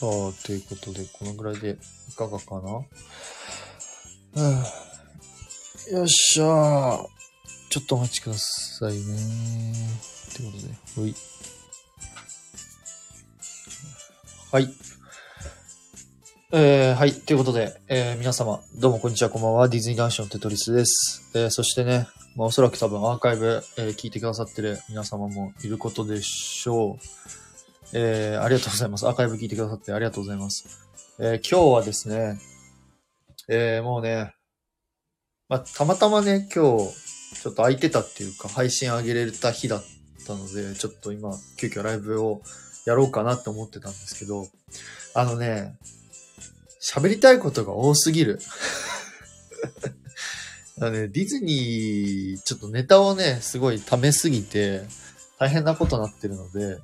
[0.00, 0.08] さあ、
[0.46, 1.76] ということで、このぐらいで
[2.08, 2.70] いかがかな？
[2.70, 2.84] は
[4.38, 6.44] あよっしゃ。
[7.70, 9.74] ちょっとお待ちくださいね。
[10.36, 11.14] ということで、ほい。
[14.52, 14.72] はい。
[16.50, 17.12] えー、はい。
[17.12, 19.68] ということで、えー、皆様、どうもこんにちは、こんばんは。
[19.68, 21.30] ディズニー男子のテトリスです。
[21.34, 26.98] えー、そしてね、まあ、おそらく多分アーカイブ、え聞いてくださってる皆様もいることでしょう。
[27.92, 29.06] え、ありがとうございます。
[29.06, 30.64] アーカイブ聞いてくださってありがとうございます。
[31.20, 32.38] え、今日はですね、
[33.50, 34.32] え、もうね、
[35.50, 36.94] まあ、たまたまね、今日、
[37.42, 39.82] ちょっと空いてたっていうか、配信上げれた日だっ
[40.26, 42.40] たので、ちょっと今、急遽ライブを
[42.86, 44.46] やろうかなって思ってたんですけど、
[45.12, 45.76] あのね、
[46.80, 48.40] 喋りたいことが多すぎる。
[50.80, 54.86] あのね、ディズニー、ちょっとネタをね、すごい溜めすぎて、
[55.38, 56.78] 大変なことになってるので、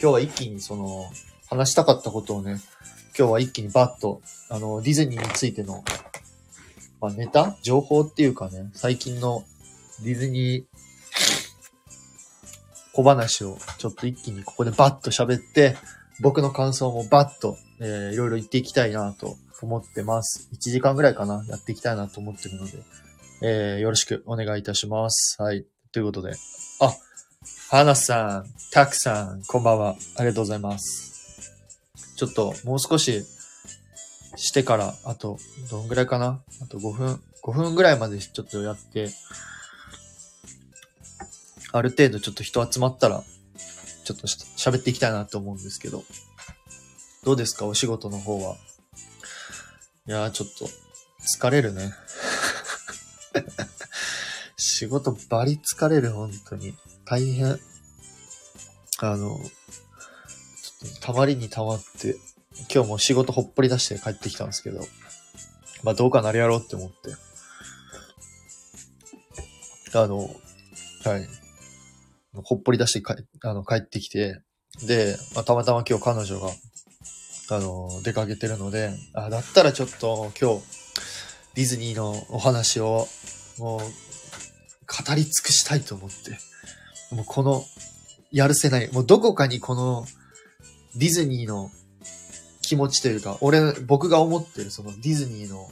[0.00, 1.10] 今日は一気にその、
[1.48, 2.60] 話したかったことをね、
[3.16, 5.84] 今日は一気にバッと、あの、ディズニーについての、
[7.00, 9.44] まあ、ネタ情報っていうかね、最近の
[10.02, 10.76] ディズニー
[12.92, 15.76] 小話をちょっと一気にここでバッと喋って、
[16.20, 20.48] 僕の感想もバッと、えー、いろいろ言っていきたいなと思ってます。
[20.52, 22.72] 1時間ぐらいかなやっていきたいなと思ってるので、
[23.42, 25.36] えー、よろしくお願いいたします。
[25.42, 25.66] はい。
[25.92, 26.34] ということで、
[26.80, 26.94] あ、
[27.70, 29.96] 花さん、たくさん、こんばんは。
[30.16, 31.52] ありがとうございます。
[32.16, 33.24] ちょっと、もう少し
[34.36, 35.38] してから、あと、
[35.70, 36.42] どんぐらいかな？
[36.62, 39.10] あと5分、5分ぐらいまでちょっとやって、
[41.72, 43.22] ある程度ちょっと人集まったら、
[44.06, 46.04] ちょっと喋っていきたいなと思うんですけど、
[47.24, 47.66] どうですか？
[47.66, 48.54] お仕事の方は？
[50.06, 50.68] いやー、ちょっと、
[51.38, 51.92] 疲れるね。
[54.56, 56.76] 仕事バリ疲れる、本当に。
[57.04, 57.58] 大変。
[59.00, 62.16] あの、ちょっとたまりにたまって、
[62.72, 64.86] 今日も仕事ほっぽり出して帰ってきたんですけど、
[65.82, 67.16] まあどうかなるやろうって思って。
[69.98, 70.18] あの、
[71.04, 71.28] はい。
[72.42, 74.42] ほっぽり出して帰あの帰ってきて、
[74.84, 76.50] で、まあ、たまたま今日彼女が、
[77.48, 80.62] あの、出かけてるので、あ、だったらちょっと今日、
[81.54, 83.06] ディズニーのお話を、
[83.58, 86.38] もう、語り尽くしたいと思って。
[87.14, 87.64] もうこの、
[88.32, 90.06] やるせない、もうどこかにこの、
[90.96, 91.70] ディズニーの
[92.62, 95.68] 気持ちというか、俺、僕が思ってるそのディズニーの、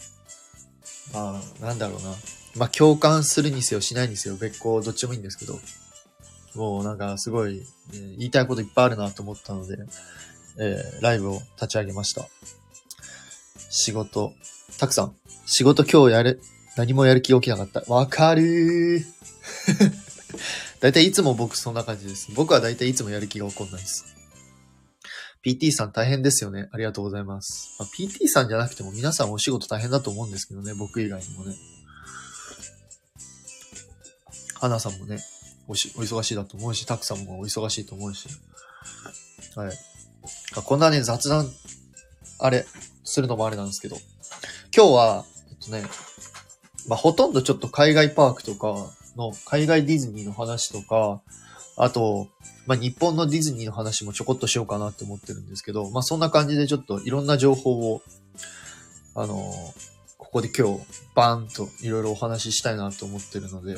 [1.12, 2.14] まあ、なんだろうな。
[2.56, 5.58] まあ、共感するにせよしないにせよ、別個どっちもいいんですけど、
[6.54, 9.76] もうなんかすごい、えー言いたいこといっぱいあるなと思ったので、
[10.59, 12.26] えーライブを立ち上げました。
[13.70, 14.32] 仕事、
[14.78, 15.16] たくさん、
[15.47, 16.41] 仕事今日やる、
[16.76, 17.82] 何もやる気起きなかった。
[17.92, 19.04] わかるー。
[20.81, 22.31] だいたいいつも僕そんな感じです。
[22.34, 24.04] 僕はだいたいいつもやる気が起こんないです。
[25.44, 26.69] PT さん大変ですよね。
[26.72, 27.76] ありがとうございます。
[27.78, 30.72] まあ、PT さんじゃなくても皆さんお仕事大変だと思うんですけどね。
[30.75, 31.54] 僕以外にもね。
[34.54, 35.19] 花さんもね、
[35.66, 38.28] おし、お忙しいだと思うし、たくさんもお忙しいと思うし。
[39.56, 39.76] はい。
[40.64, 41.50] こんなね、雑談、
[42.38, 42.66] あれ、
[43.04, 43.97] するのもあれなんですけど、
[44.74, 45.84] 今日は、えっとね、
[46.88, 48.74] まあ、ほとんどちょっと海外パークとか
[49.16, 51.22] の、海外ディズニーの話とか、
[51.76, 52.28] あと、
[52.66, 58.03] まあ、日本のディズニーの話もちょこっとしようかなって思ってるんですけど、まあ、そんな感じでちょっといろんな情報を、
[59.16, 59.36] あの
[60.19, 60.80] ここで今日、
[61.14, 63.76] バーンといろいろお話ししたいなと思ってるので、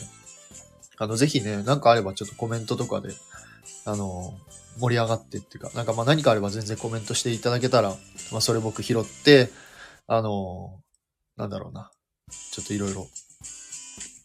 [0.99, 3.11] あの、ぜひね、なんかあればちょっとコメントとかで、
[3.85, 4.35] あの
[4.79, 7.91] 盛り上がってっていうか、なんかまあ何かあれば全然コメントしていただけたら、
[8.33, 9.51] まあそれ僕拾って、
[10.07, 10.81] あの
[11.37, 11.91] なんだろうな、
[12.53, 13.07] ちょっといろいろ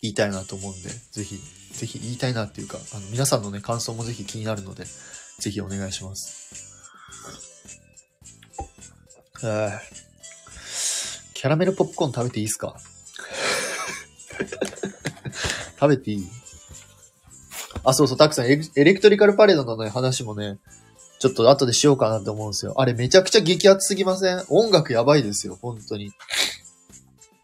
[0.02, 1.38] 言いたいなと思うんで、ぜひ、
[1.74, 4.86] ぜひ言いたいなっていうか、あの皆さんのね、感想もぜひ気になるので、
[5.40, 6.82] ぜひお願いします。
[9.44, 9.80] あー
[11.34, 12.76] キャラメルポップコーン食べていいですか？
[15.80, 16.30] 食べていい？
[17.84, 20.58] あ、そうそう、たくさんエレクトリカルパレードのね、話もね、
[21.20, 22.74] ちょっと後でしようかなって思うんですよ。
[22.80, 24.44] あれめちゃくちゃ激アツすぎません？
[24.50, 26.12] 音楽やばいですよ、本当に。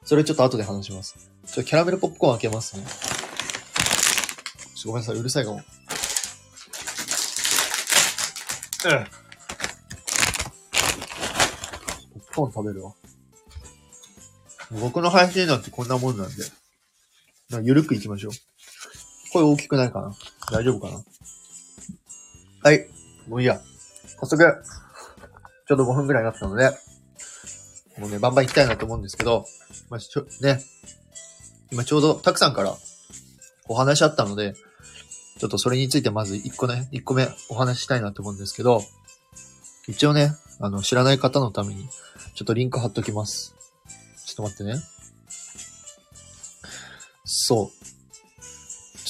[0.03, 1.15] それちょっと後で話します。
[1.45, 2.83] ちょ、キャラメルポップコーン開けますね。
[4.75, 5.57] ちょごめんなさい、うるさいかも。
[5.57, 5.63] うん。
[12.13, 12.93] ポップコーン食べるわ。
[14.81, 16.35] 僕の配信なんてこんなもんなんで。
[17.63, 18.31] ゆるくいきましょう。
[19.31, 20.15] 声大きくないかな？
[20.51, 21.03] 大丈夫かな？
[22.63, 22.87] はい。
[23.27, 23.61] もういいや。
[24.19, 24.63] 早速、
[25.67, 26.71] ちょうど5分くらいになったので、
[27.97, 29.45] もうね、バンバン行きたいなと思うんですけど、
[29.89, 30.63] まあ、ちょ、ね。
[31.71, 32.75] 今ちょうどたくさんから
[33.67, 34.53] お話あったので、
[35.37, 38.81] ちょっとそれについてまず1個ね、1個目お話ししたいなと思うんですけど、
[39.87, 41.87] 一応ね、あの、知らない方のために、
[42.35, 43.53] ちょっとリンク貼っときます。
[44.25, 44.75] ちょっと待ってね。
[47.25, 47.96] そう。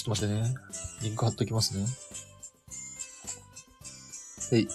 [0.07, 0.56] ちょっと待ってね。
[1.01, 1.86] リンク貼っときますね。
[4.51, 4.68] はい。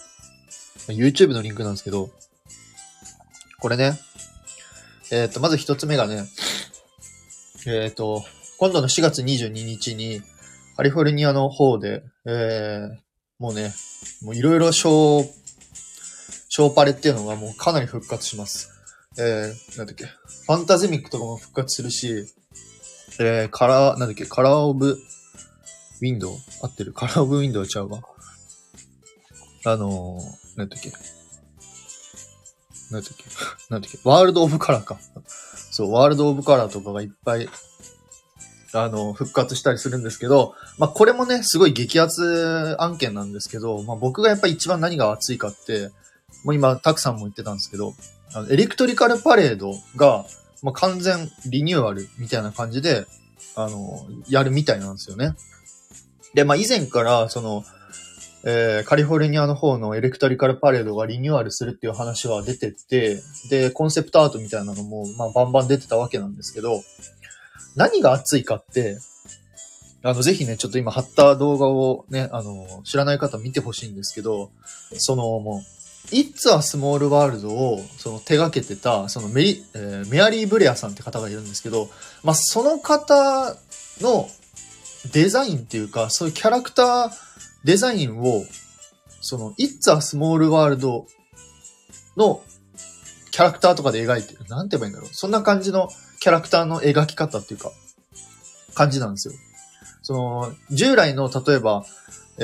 [0.94, 2.10] YouTube のリンクなんですけど、
[3.58, 3.98] これね、
[5.10, 6.26] えっ、ー、と、まず一つ目がね、
[7.66, 8.22] えっ、ー、と、
[8.58, 10.20] 今度の4月22日に、
[10.76, 12.96] カリフォルニアの方で、えー、
[13.38, 13.72] もうね、
[14.20, 15.24] もういろいろショー、
[16.50, 18.70] ショーパレっていうのがもうかなり復活します。
[19.18, 22.26] えー、なんだっけ、ファンタズミックとかも復活するし、
[23.18, 24.98] えー、カラー、なんだっけ、カラーオブ、
[26.02, 26.92] ウィンドウ合ってる？
[26.92, 28.00] カラーオブウィンドウちゃうわ。
[29.64, 30.90] あのー、なんだっけ？
[32.90, 33.24] なんだっけ？
[33.70, 33.98] なんだっけ？
[34.02, 34.98] ワールドオブカラーか。
[35.70, 37.48] そう、ワールドオブカラーとかがいっぱい
[38.74, 45.90] あの、復活したりするんですけど、まあ、これもね、すごい激アツ案件なんですけど、まあ、僕がやっぱ一番何が熱いかって、
[46.42, 47.94] もう今、たくさんも言ってたんですけど、
[48.34, 50.24] あのエレクトリカルパレードが、
[50.62, 53.06] まあ、完全リニューアルみたいな感じで、
[53.56, 55.34] あの、やるみたいなんですよね。
[56.34, 57.64] で、まあ、以前から、その、
[58.44, 63.20] えー、カリフォルニアの方のエレクトリカルパレードがリニューアルするっていう話は出てて、
[63.50, 66.82] で、コンセプトアートみたいなのも、まあ、バンバン出てたわけなんですけど、
[67.76, 68.98] 何が熱いかって、
[70.02, 74.50] あの、ぜひね、ちょっと今貼った動画をね、あの、知らない方見てほしいんですけど、
[74.94, 81.88] その、もう、It's a Small World を、その、手掛けてた、そのメリ、えー、メアリー・ブレアさんって方がいるんですけど、
[82.24, 83.56] まあ、その方
[84.00, 84.28] の
[85.10, 87.10] デザインっていうか、そういうキャラクター
[87.64, 88.44] デザインを、
[89.20, 91.06] その、It's a Small World
[92.16, 92.42] の
[93.30, 94.44] キャラクターとかで描いてる。
[94.48, 95.14] なんて言えばいいんだろう。
[95.14, 95.88] そんな感じの
[96.20, 97.72] キャラクターの描き方っていうか、
[98.74, 99.34] 感じなんですよ。
[100.02, 101.84] その、従来の、例えば、
[102.38, 102.42] え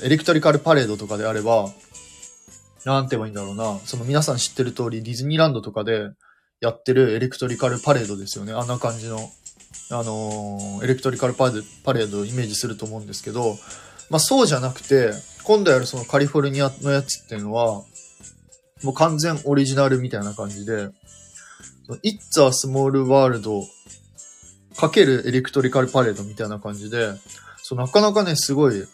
[0.00, 1.68] ー、エレクトリカルパレードとかであれば、
[2.84, 3.78] なんて言えばいいんだろうな。
[3.84, 6.10] その皆さん知ってる通り、ディズニーランドとかで
[6.60, 8.52] やってるエレクトリカルパレードですよね。
[8.52, 9.18] あんな感じの、
[9.90, 13.56] あのー、エレクトリカルパレードをイメージすると思うんですけど、
[14.10, 15.12] まあそうじゃなくて、
[15.44, 17.82] 今度やるそのカリフォルニアのやつっていうのは、
[18.82, 20.88] もう完全オリジナルみたいな感じで、
[22.02, 23.64] It's a Small World
[24.76, 27.12] かけるエレクトリカルパレードみたいな感じで、
[27.62, 28.84] そうなかなかね、すごい、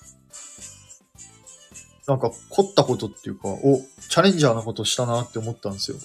[2.07, 5.99] なんか凝ったことっていうか、お、チャレンジャーなことしたなって思ったんですよ。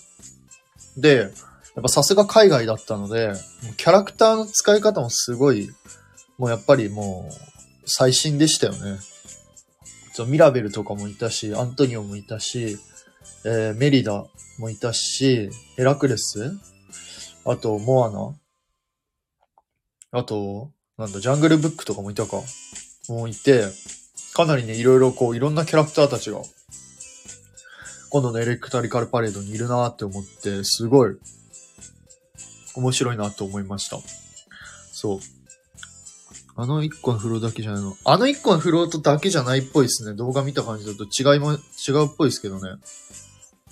[0.98, 1.32] で、
[1.76, 3.34] やっぱさすが海外だったので、
[3.78, 5.70] キャラクターの使い方もすごい、
[6.38, 7.34] もうやっぱりもう、
[7.86, 9.00] 最新でしたよね。
[10.28, 12.78] ミラベルとかもいたし、アントニオもいたし、
[13.46, 14.26] えー、メリダ
[14.60, 16.52] もいたし、ヘラクレス
[17.46, 18.36] あと、モアナ
[20.20, 22.38] あと、なんだ、ジャングルブックとかもいたか。
[23.10, 23.66] もういて、
[24.34, 26.40] かなりね、いろいろこう、いろんなキャラクターたちが、
[28.12, 31.18] 今度のエレクタリカルパレードにいるなって思って、すごい、
[32.76, 34.00] 面白いなと思いました。
[34.92, 35.20] そう。
[36.56, 37.96] あの一個のフローだけじゃないの。
[38.06, 40.16] あの一個のフロートだけじゃないっぽいですね。
[40.16, 41.58] 動画見た感じだと違いも、違
[41.94, 42.80] うっぽいですけどね。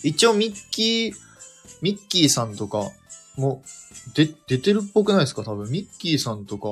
[0.03, 1.13] 一応ミッキー、
[1.83, 2.89] ミッキーさんとか、
[3.38, 3.63] も、
[4.15, 5.44] で、出てるっぽくないですか？
[5.44, 5.69] 多分。
[5.69, 6.69] ミッキーさんとか、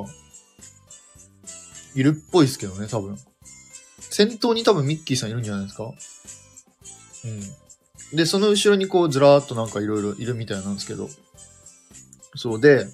[1.95, 3.16] いるっぽいですけどね、多分。
[4.00, 5.83] 先頭に多分ミッキーさんいるんじゃないですか？
[8.14, 8.18] うん。
[8.18, 11.07] で、その後ろにこう、ずらーっとなんかいろいろいるみたいなんですけど。
[12.36, 12.86] そうで、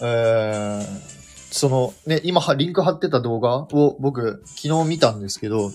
[0.00, 0.84] えー、
[1.50, 5.70] そのね、今リンク貼ってた動画を僕昨日見たんですけど、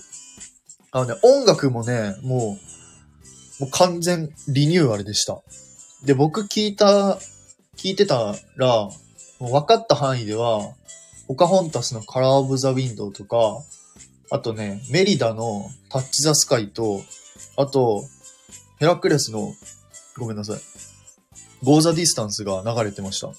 [0.92, 2.58] あのね、音楽もね、も
[3.60, 5.40] う、もう完全リニューアルでした。
[6.04, 7.18] で、僕聞いた、
[7.76, 8.88] 聞いてたら、
[9.40, 10.60] もう分かった範囲では、
[11.28, 13.62] オカホンタスのカラーオブザウィンドウとか、
[14.30, 17.00] あとね、メリダのタッチザスカイと、
[17.56, 18.04] あと、
[18.78, 19.52] ヘラクレスの、
[20.18, 20.91] ごめんなさい。
[21.62, 23.32] ゴーザディスタンスが流れてました。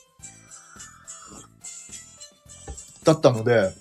[3.04, 3.74] だったので、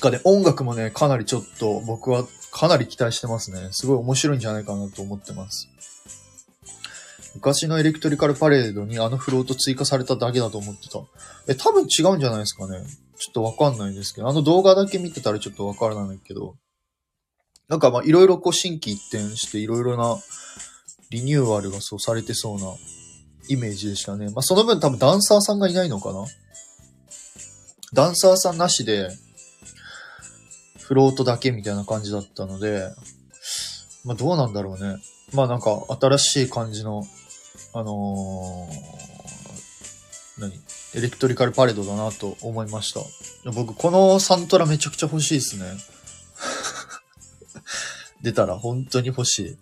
[0.00, 3.68] かね、音楽もね、かなりちょっと僕はかなり期待してますね。
[3.72, 5.68] すごい面白いんじゃないかなと思ってます。
[7.34, 11.00] 昔のエレクトリカルパレードにあのフロート追加されただけだと思ってた。
[11.48, 12.80] え、多分違うんじゃないですかね。
[13.18, 16.54] ちょっとわかんないんですけど、あの動画だけ見てたらちょっとわからないけど、
[17.68, 20.16] なんかまあいろいろこう新規一転していろいろな
[21.10, 22.66] リニューアルがそうされてそうな
[23.48, 24.26] イメージでしたね。
[24.26, 26.24] まあその分多分ダンサーさんがいないのかな？
[27.92, 29.08] ダンサーさんなしで、
[30.80, 32.88] フロートだけみたいな感じだったので、
[34.04, 34.96] まあどうなんだろうね。
[35.32, 35.70] まあなんか
[36.00, 37.02] 新しい感じの
[37.72, 40.52] あのー、何？
[40.96, 43.00] エレクトリカルパレードだなと思いました。
[43.50, 45.64] 僕、このサントラめちゃくちゃ欲しいですね。
[48.22, 49.58] 出たら本当に欲しい。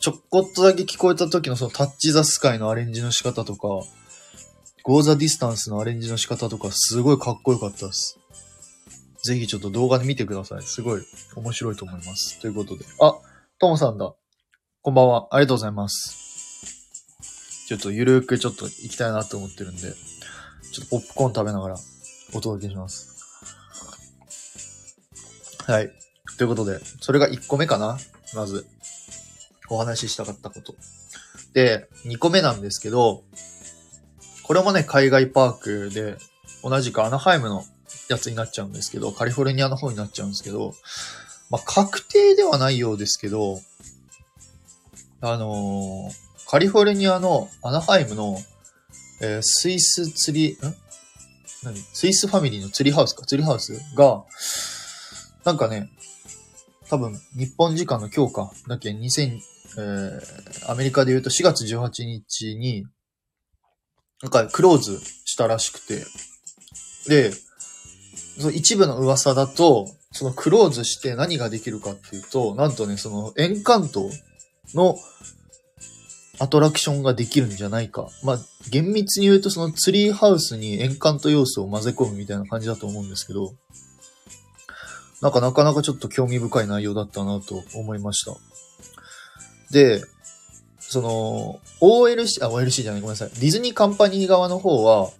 [0.00, 3.68] ちょこっとだけ聞こえた時のそのタッチザスカイのアレンジの仕方とか、
[4.82, 8.18] ゴーザディスタンスのアレンジの仕方とかすごいかっこよかったです。
[9.24, 10.62] ぜひちょっと動画で見てください。
[10.62, 11.02] すごい
[11.36, 12.40] 面白いと思います。
[12.40, 12.84] ということで。
[13.00, 13.14] あ、
[13.58, 14.14] ともさんだ。
[14.82, 15.28] こんばんは。
[15.30, 16.22] ありがとうございます。
[17.68, 19.82] ちょっとゆるくちょっと行きたいなと思ってるんで、
[20.72, 21.76] ちょっとポップコーン食べながら
[22.34, 23.12] お届けします。
[25.66, 25.92] はい。
[26.38, 27.98] ということで、それが1個目かな
[28.34, 28.66] まず、
[29.68, 30.74] お話ししたかったこと。
[31.54, 33.24] で、2個目なんですけど、
[34.42, 36.16] これもね、海外パークで、
[36.62, 37.64] 同じくアナハイムの
[38.08, 40.74] やつになっちゃうんですけど、カリフォルニアの方になっちゃうんですけど、
[41.50, 43.58] まあ、確定ではないようですけど、
[45.20, 48.38] あのー、カリフォルニアのアナハイムの、
[49.20, 50.74] えー、スイスツリー、ん？
[51.62, 51.76] 何？
[51.76, 54.24] スイスファミリーのツリーハウスか、ツリーハウスが、
[55.44, 55.90] なんかね、
[56.88, 58.92] 多分、日本時間の今日か、だっけ、
[59.78, 60.20] え、
[60.66, 62.84] アメリカで言うと4月18日に、
[64.22, 66.04] なんかクローズしたらしくて、
[67.08, 67.32] で、
[68.38, 74.10] その一部の噂だと、そのクローズして何ができるかっていうと、なんとね、そのエンカント
[74.74, 74.96] の
[76.38, 78.08] アトラクションができるんじゃないか。
[78.22, 78.38] まあ、
[78.70, 83.54] 厳密に言うとそのツリーハウスにエンカント要素を混ぜ込むみたいな感じだと思うんですけど、
[85.20, 88.36] なんかなかなかちょっと興味深い内容だったなと思いました。
[89.72, 90.02] で、
[90.78, 93.30] その、OLC、あ、OLC じゃない、ごめんなさい。
[93.30, 95.10] ディズニーカンパニー側の方は、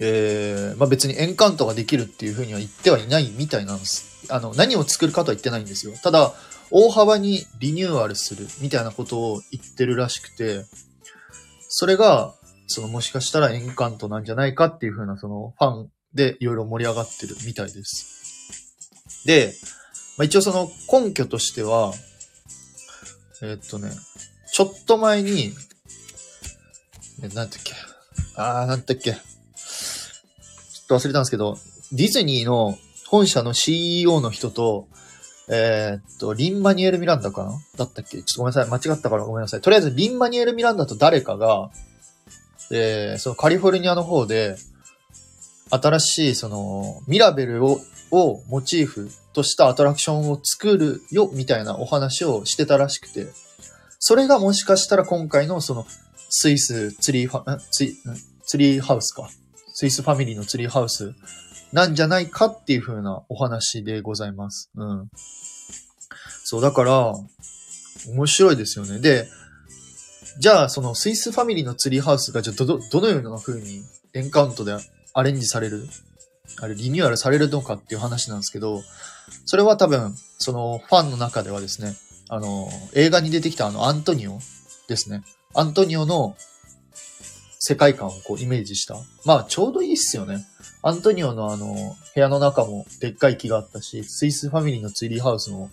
[0.00, 4.26] えー、まあ別にエンカウントができるっていうふうには言ってはいないみたいなんです。
[4.28, 5.92] あの、何を作るかとは言ってないんですよ。
[6.02, 6.34] ただ、
[6.70, 10.64] 大幅にリニューアルするみたいなことを言ってるらしくて、
[11.68, 12.34] それが、
[12.66, 19.24] そのもしかしたらエンカントなんじゃないかっていうふうなそのファンでいろいろ盛り上がってるみたいです。
[19.26, 19.52] で、
[20.16, 21.92] まあ、一応その根拠としては、
[23.46, 23.90] え、っとね、
[24.52, 25.52] ちょっと前に、
[27.22, 27.74] え、なんだっけ。
[28.36, 29.12] あー、なんだっけ。
[29.12, 29.18] ちょ
[30.84, 31.58] っと忘れたんですけど、
[31.92, 34.88] ディズニーの本社の CEO の人と、
[35.50, 37.52] えー、っと、リン・マニュエル・ミランダかな？
[37.76, 38.16] だったっけ？
[38.16, 38.70] ちょっとごめんなさい。
[38.70, 39.60] 間違ったからごめんなさい。
[39.60, 41.70] とりあえず、リン・マニュエル・ミランダと誰かが、
[42.72, 44.56] えー、そのカリフォルニアの方で、
[45.70, 47.78] 新しい、その、ミラベルを、
[48.10, 53.26] をモチーフとしたアトラクションを作るよ、みたいなお話をしてたらしくて、
[53.98, 55.86] それがもしかしたら今回のその、
[56.30, 57.96] スイスツリーファ、ツリ
[58.46, 59.28] ツリーハウスか。
[59.74, 61.14] スイスファミリーのツリーハウス
[61.72, 64.70] なんじゃないかっていう風なお話でございます。
[64.76, 65.08] うん。
[66.44, 67.14] そう、だから、
[68.08, 68.98] 面白いですよね。
[68.98, 69.28] で、
[70.38, 74.76] じゃあ、そのスイスファミリーのツリーハウスが、じゃあ、ど、どのような風にエンカントで
[75.14, 75.88] アレンジされる？
[76.60, 78.82] あれ、リニューアルされるのかっていう話なんですけど、
[79.44, 81.94] それは多分、そのファンの中ではですね、
[82.28, 84.38] あの、映画に出てきたあの、アントニオ
[84.88, 85.22] ですね。
[85.54, 86.36] アントニオの
[87.58, 88.96] 世界観をこうイメージした。
[89.24, 90.44] まあちょうどいいっすよね。
[90.82, 95.70] アントニオのあの、部屋の中もでっかい木があったし、スイスファミリーのツリーハウスも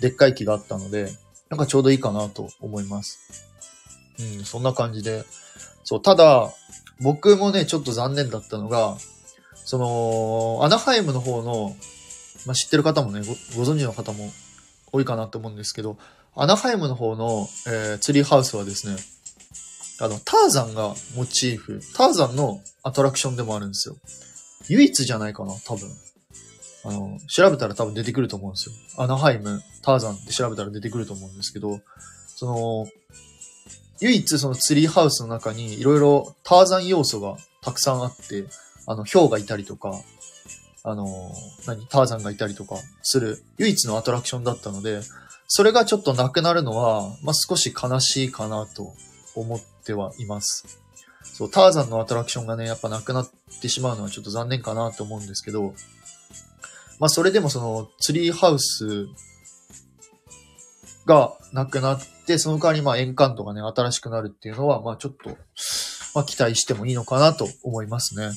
[0.00, 1.10] でっかい木があったので、
[1.50, 3.18] なんかちょうどいいかなと思います。
[4.18, 5.24] うん、そんな感じで。
[5.84, 6.50] そう、ただ、
[7.00, 8.96] 僕もね、ちょっと残念だったのが、
[9.64, 11.76] その、アナハイムの方の、
[12.46, 13.26] まあ、知ってる方もねご、
[13.56, 14.30] ご存知の方も
[14.92, 15.98] 多いかなと思うんですけど、
[16.34, 18.96] アナハイムの方の、えー、ツリーハウスはですね、
[20.00, 23.96] あの、ターザンがモチーフ、ターザンのアトラクションでもあるんですよ。
[24.68, 25.88] 唯一じゃないかな、多分。
[26.84, 28.74] あの、調べたら多分出てくると思うんですよ。
[29.02, 31.80] アナハイム、ターザンって調べたら出てくると思うんですけど、
[32.36, 32.86] その、
[34.00, 38.44] 唯一そのツリーハウスの中にいろいろターザン要素がたくさんあって、
[38.86, 39.92] あの、ヒョウがいたりとか、
[40.90, 41.06] あの、
[41.66, 45.00] 何、ターザンがいたりとかする唯一のアトラクションだったので、
[45.46, 48.92] それがちょっとなくなるのは、まあ、少し悲しいかなと
[49.34, 50.80] 思ってはいます。
[51.22, 53.30] そう、ターザンのアトラクションがね、やっぱなくなっ
[53.62, 55.74] てしまうのはちょっと残念かなと思うんですけど、
[56.98, 59.06] まあそれでもそのツリーハウス
[61.06, 65.30] がなくなって、その代わりまあエンカントがね、新しくなるっていうのは、まあちょっと、
[66.14, 68.26] まあ期待してもいいのかなと思いますね。
[68.26, 68.28] う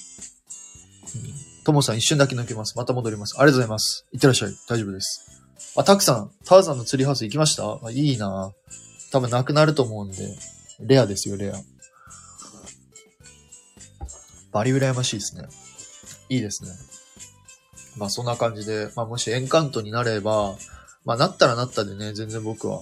[1.47, 2.77] んと、も、さん一瞬だけ抜けます。
[2.77, 3.35] また戻ります。
[3.37, 4.05] ありがとうございます。
[4.11, 4.55] いってらっしゃい。
[4.67, 5.27] 大丈夫です。
[5.77, 7.79] あ、たくさん、ターザンのツリーハウス行きました？
[7.83, 8.51] あいいな
[9.11, 10.17] 多分なくなると思うんで、
[10.79, 11.53] レアですよ、レア。
[14.51, 15.43] バリ羨ましいですね。
[16.29, 16.71] いいですね。
[17.97, 20.55] まあそんな感じで、まあもしエンカントになれば、
[21.05, 22.81] まあなったらなったでね、全然僕は、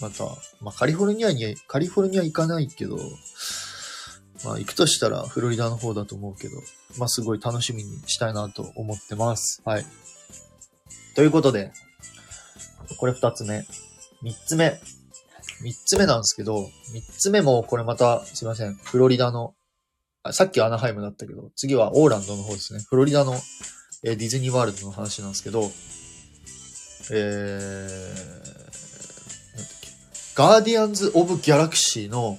[0.00, 0.24] また、
[0.60, 2.98] まあカリフォルニアに、カリフォルニア行かないけど、
[4.44, 6.56] まあ行くとしたらフロリダの方だと思うけど、
[6.98, 9.62] まあすごい楽しみにしたいなと思ってます。
[9.64, 9.86] はい。
[11.14, 11.72] ということで、
[12.98, 13.64] これ二つ目。
[14.22, 14.78] 三つ目。
[15.62, 19.54] 三つ目なんですけど、三つ目もこれまた、すいません、フロリダの、
[20.22, 22.80] あさっきアナハイムだったけど、次はオーランドの方ですね。
[22.88, 23.34] フロリダの、
[24.04, 25.70] えディズニーワールドの話なんですけど、
[27.10, 28.76] えー、なんだっ
[29.80, 29.88] け
[30.34, 32.38] ガーディアンズ・オブ・ギャラクシーの、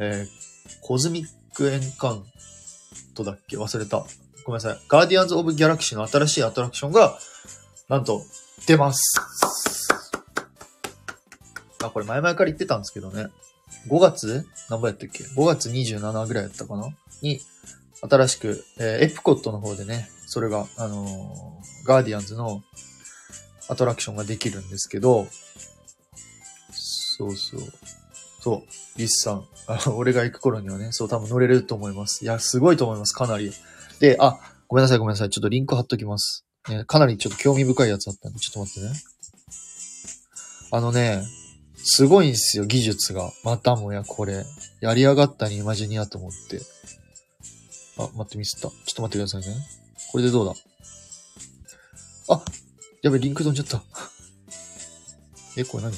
[0.00, 0.41] えー
[0.80, 2.24] コズミック・エンカン
[3.14, 3.56] トだっけ？
[3.56, 4.04] 忘れた。
[4.44, 4.78] ごめんなさい。
[4.88, 7.18] ガーディアンズ・オブ・ギャラクシーの新しいアトラクションが、
[7.88, 8.22] なんと、
[8.66, 9.14] 出ます。
[11.82, 13.26] あ、これ前々から言ってたんですけどね。
[13.88, 14.46] 5月？
[14.70, 16.88] 何本やったっけ ?5 月27ぐらいやったかな？
[17.22, 17.40] に、
[18.08, 22.62] 新しく、えーエプコットの方でね、それが、あのーガーディアンズの
[23.68, 25.26] アトラクションができるんですけど、
[26.72, 27.60] そうそう。
[28.42, 29.46] そう、リスさん。
[29.68, 32.24] あ俺が行く頃にはね、そう多分乗れると思います。
[32.24, 33.52] いや、すごいと思います、かなり。
[34.00, 35.30] で、あ、ごめんなさい、ごめんなさい。
[35.30, 36.44] ちょっとリンク貼っときます。
[36.68, 38.94] ね、かなりちょっと興味深いやつあったんで、ちょっと待ってね。
[40.72, 41.22] あのね、
[41.76, 43.30] すごいんですよ、技術が。
[43.44, 44.44] またもや、これ。
[44.80, 46.60] やりやがったにイマジニアと思って。
[47.98, 48.68] あ、待って、ミスった。
[48.68, 49.56] ちょっと待ってくださいね。
[50.10, 50.54] これでどうだ？
[52.34, 52.44] あ、
[53.02, 53.82] やべ、リンク飛んじゃった。
[55.56, 55.94] え、これ何？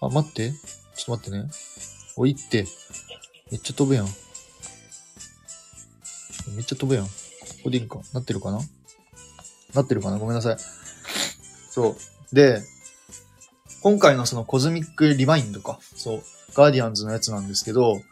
[0.00, 0.52] あ、待って。
[1.00, 1.50] ちょっと待ってね。
[2.16, 2.66] おいって。
[3.50, 4.04] めっちゃ飛ぶやん。
[6.54, 7.06] めっちゃ飛ぶやん。
[7.06, 7.10] こ
[7.64, 8.60] こでいいんかなってるかな？
[9.74, 10.18] なってるかな？
[10.18, 10.56] ごめんなさい。
[11.70, 11.96] そ
[12.30, 12.34] う。
[12.34, 12.60] で、
[13.82, 15.78] 今回のそのコズミックリマインドか。
[15.96, 16.22] そう。
[16.54, 18.02] ガーディアンズのやつなんですけど、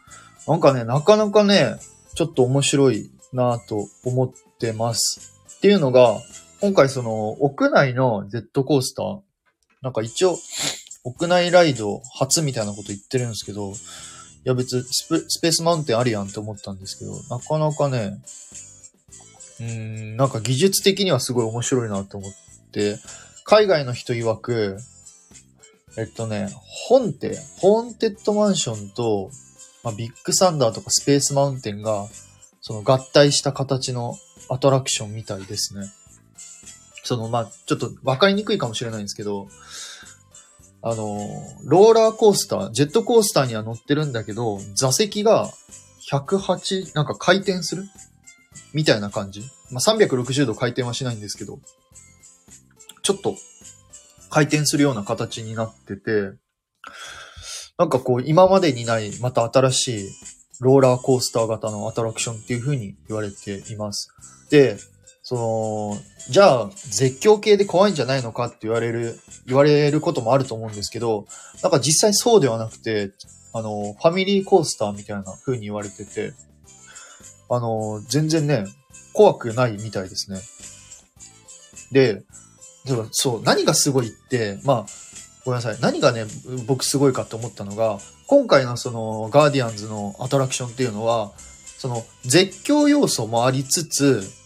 [0.47, 1.75] なんかね、なかなかね、
[2.15, 5.39] ちょっと面白いなぁと思ってます。
[5.57, 6.17] っていうのが、
[6.59, 9.19] 今回その屋内のジェットコースター、
[9.83, 10.35] なんか一応、
[11.03, 13.73] 屋内ライド初みたいなこと言ってるんですけど、い
[14.45, 15.09] や別ス
[15.41, 18.21] ペ、ースマウンテンありやんって思ったんですけど、なかなかね、
[19.59, 22.31] うん、なんか技術的にはすごい面白いなと思っ
[22.71, 22.97] て、
[23.43, 24.77] 海外の人曰く、
[25.97, 26.49] えっとね、
[26.87, 29.31] ホンテ、ホーンテッドマンションと、
[29.83, 32.07] まあ、ビッグサンダーとかスペースマウンテンが、
[32.61, 34.15] その合体した形の
[34.49, 35.87] アトラクションみたいですね。
[37.03, 39.47] その、まあ、ちょっとわかりにくいかもしれないんですけど、
[40.81, 41.19] あの、
[41.65, 45.49] ローラーコースター、ジェットコースターには乗ってるんだけど、座席が
[46.11, 47.83] 108、なんか回転する？
[48.73, 49.41] みたいな感じ。
[49.71, 51.59] まあ、360度回転はしないんですけど、
[53.03, 53.35] ちょっと
[54.29, 56.37] 回転するような形になってて、
[57.77, 60.09] なんかこう、今までにない、また新しい
[60.59, 64.09] ローラーコースター型のアトラクションっていう風に言われています。
[64.49, 64.77] で、
[65.29, 65.97] その、
[66.31, 71.27] じゃあ、絶叫系で怖いんじゃないのかって言われる、言われることもあると思うんですけど、
[71.61, 73.11] なんか実際そうではなくて、
[73.53, 76.33] あの、ファミリーコースターみたいな風に言われてて、
[77.47, 78.65] あの、全然ね、
[79.13, 80.39] 怖くないみたいですね。
[81.91, 82.23] で、
[82.87, 84.85] でもそう、何がすごいって、まあ、
[85.45, 85.77] ごめんなさい。
[85.79, 86.25] 何がね、
[86.65, 91.33] 僕すごいかって思ったのが、今回のその、ガーディアンズのアトラクションっていうのは、
[91.77, 94.38] その、絶叫要素もありつつ、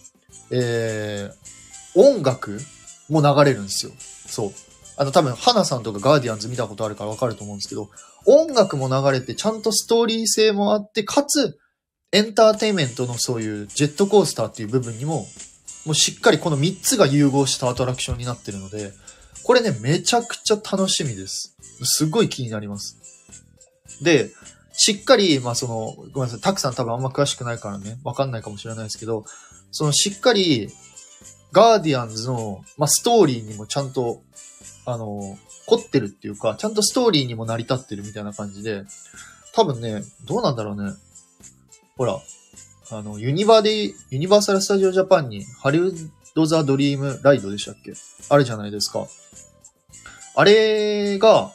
[0.56, 2.60] えー、音楽
[3.10, 3.92] も流れるんですよ。
[3.98, 4.52] そう。
[4.96, 7.90] あの、多分、花さんとかガーディアンズ見たことあるからわかると思うんですけど、
[8.26, 11.58] 音楽も流れて、ちゃんとストーリー性もあって、かつ、
[12.12, 15.26] エンターテインメントのそういうジェットコースターっていう部分にも、
[15.86, 18.94] もうしっかりこの3つが融合したアトラクションになってるので、
[19.44, 21.58] これね、めちゃくちゃ楽しみです。
[21.84, 22.98] すっごい気になります。
[24.02, 24.30] で、
[24.74, 29.26] しっかり、まあその、ごめんなさい、たくさん多分あんま詳しくないからね、わかんないかもしれないですけど、
[29.74, 30.70] そのしっかり、
[31.52, 34.22] ガーディアンズの、まあストーリーにもちゃんと、
[34.86, 38.84] あの、凝ってるっていうか、ちゃんとストーリーにも成り立ってるみたいな感じで、
[39.54, 40.92] 多分ね、どうなんだろうね。
[41.98, 42.20] ほら、
[42.92, 47.94] あの、ユニバで、ユニバーサル・スタジオ・ジャパンに、ハリウッド・ザ・ドリーム・ライドでしたっけ？
[48.30, 49.08] あるじゃないですか。
[50.36, 51.52] あれが、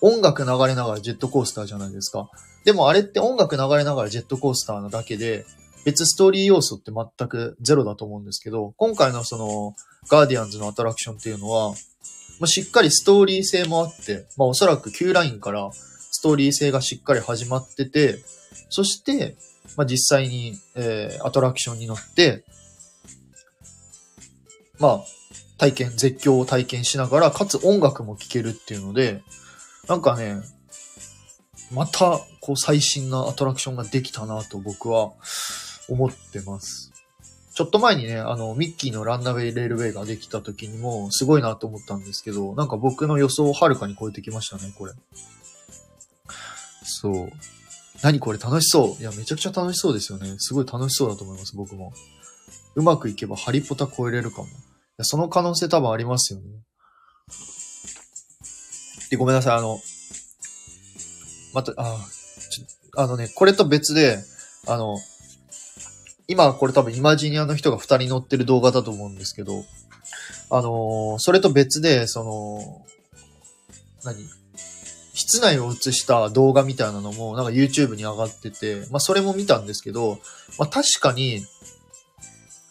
[0.00, 2.28] 音楽流れながらジェットコースターじゃないですか。
[2.64, 5.46] でもあれって音楽流れながらジェットコースターなだけで、
[5.84, 9.74] 別ストーリー要素って全くゼロだと思うんですけど、今回のその、
[10.08, 11.70] ガーディアンズのアトラクションっていうのは、
[12.40, 18.18] まあ、しっかりストーリー性もあって、まあおそらく Q ラインからストーリー性がしっかり始まってて、
[18.70, 19.36] そして、
[19.76, 22.44] まあ実際に、えー、アトラクションに乗って、
[24.78, 25.00] まあ、
[25.58, 29.22] 体験、絶叫を体験しながら、かつ音楽も聴けるっていうので、
[29.88, 30.36] なんかね、
[31.72, 35.12] また、こう、最新なアトラクションができたなと僕は
[35.88, 36.92] 思ってます。
[37.54, 44.92] ちょっと前にね、あの、ミッキーのランナウェイレールウェイができた時にも、すごいなと思ったんですけど、なんか僕の予想をはるかに超えてきましたね、これ。
[46.84, 47.30] そう。
[48.02, 49.00] 何これ楽しそう。
[49.00, 50.34] いや、めちゃくちゃ楽しそうですよね。
[50.38, 51.92] すごい楽しそうだと思います、僕も。
[52.74, 54.48] うまくいけばハリポタ超えれるかも。
[54.48, 54.50] い
[54.98, 56.46] やその可能性多分ありますよね。
[59.10, 59.78] で、ごめんなさい、あの、
[61.52, 61.96] また、あ、
[62.96, 64.18] あのね、これと別で、
[64.66, 64.96] あの、
[66.26, 69.64] 今これ多分イマジニアの人が二人乗ってる動画だと思うんですけど、
[70.50, 72.86] あのーそれと別で、その、
[74.04, 74.16] 何？
[75.14, 80.18] 室内を映した動画みたいなのも、なんか YouTube に上がってて、まあそれも見たんですけど、
[80.58, 81.40] まあ確かに、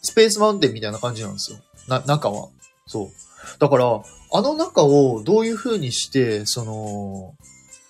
[0.02, 1.60] スペースマウンテンみたいな感じなんですよ。
[1.88, 2.50] な、中は。
[2.86, 3.10] そう。
[3.60, 7.36] だから、あの中をどういう風にして、その、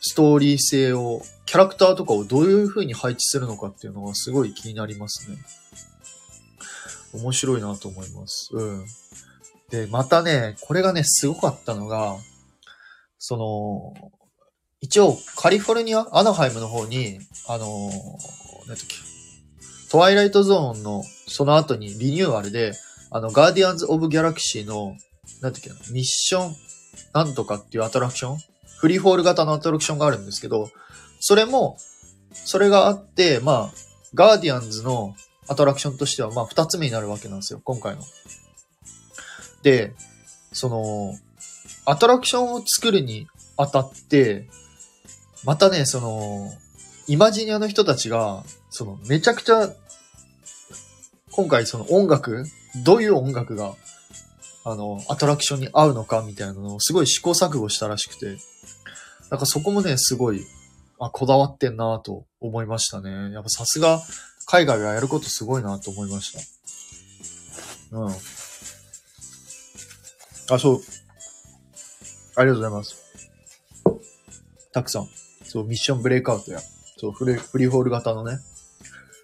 [0.06, 5.38] ストーリー性を、キャラクターとかをどういう風に配置するのかっていうのがすごい気になりますね。
[7.14, 8.50] 面白いなと思います。
[8.52, 8.86] うん。
[9.70, 12.18] で、またね、これがね、すごかったのが、
[13.18, 14.12] その、
[14.82, 18.98] 一応、カリフォルニア、アナハイムの方に、あのー、なんだっけ、
[19.90, 22.74] トワイライトゾーンの、その後にリニューアルで、
[23.10, 24.98] あの、ガーディアンズ・オブ・ギャラクシーの、
[25.40, 26.56] なんだっけ、ミッション、
[27.14, 28.53] なんとかっていうアトラクション
[28.84, 30.70] フリーフォール型のアトラクションがあるんですけど、
[31.22, 31.78] それも、
[32.34, 33.74] それがあって、まあ、
[34.14, 35.16] ガーディアンズの
[35.48, 38.02] アトラクションとしては、まあ、二つ目になるわけなんですよ、今回の。
[39.62, 39.94] で、
[40.52, 41.14] その、
[41.86, 44.50] アトラクションを作るにあたって、
[45.46, 46.52] またね、その、
[47.08, 49.70] イマジニアの人たちが、その、めちゃくちゃ、
[51.32, 52.44] 今回その音楽、
[52.84, 53.76] どういう音楽が、
[54.66, 58.38] あの、アトラクションに合うのかみたいなのをすごい試行錯誤したらしくて、
[59.30, 60.46] なんかそこもね、すごい、
[61.00, 63.32] あ、こだわってんなと思いましたね。
[63.32, 64.02] やっぱさすが、
[64.46, 66.32] 海外がやることすごいなと思いまし
[67.92, 67.98] た。
[67.98, 68.08] うん。
[68.08, 68.12] あ、
[70.60, 70.82] そう。
[72.36, 73.04] ありがとうございます。
[74.72, 75.08] たくさん。
[75.44, 76.60] そう、ミッションブレイクアウトや。
[76.98, 78.40] そう、フリフリーフォール型のね。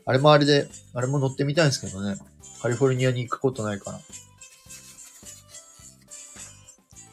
[0.05, 2.17] あれもあれで、あれも乗ってみたいんですけどね。
[2.61, 3.99] カリフォルニアに行くことないから。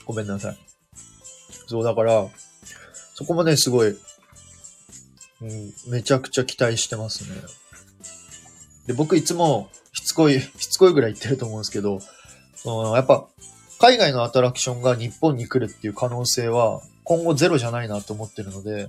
[0.07, 0.59] ごめんなさい。
[1.67, 2.27] そう、だから、
[3.15, 7.37] そこもね、すごい、うん、めちゃくちゃ期待してますね。
[8.87, 12.01] で、僕いつも、しつこい、しつこいぐらい言ってると思うんですけど、
[12.55, 13.27] そのやっぱ、
[13.79, 18.89] 海外のアトラクションが日本に来るっていう可能性は、今後ゼロじゃないなと思ってるので、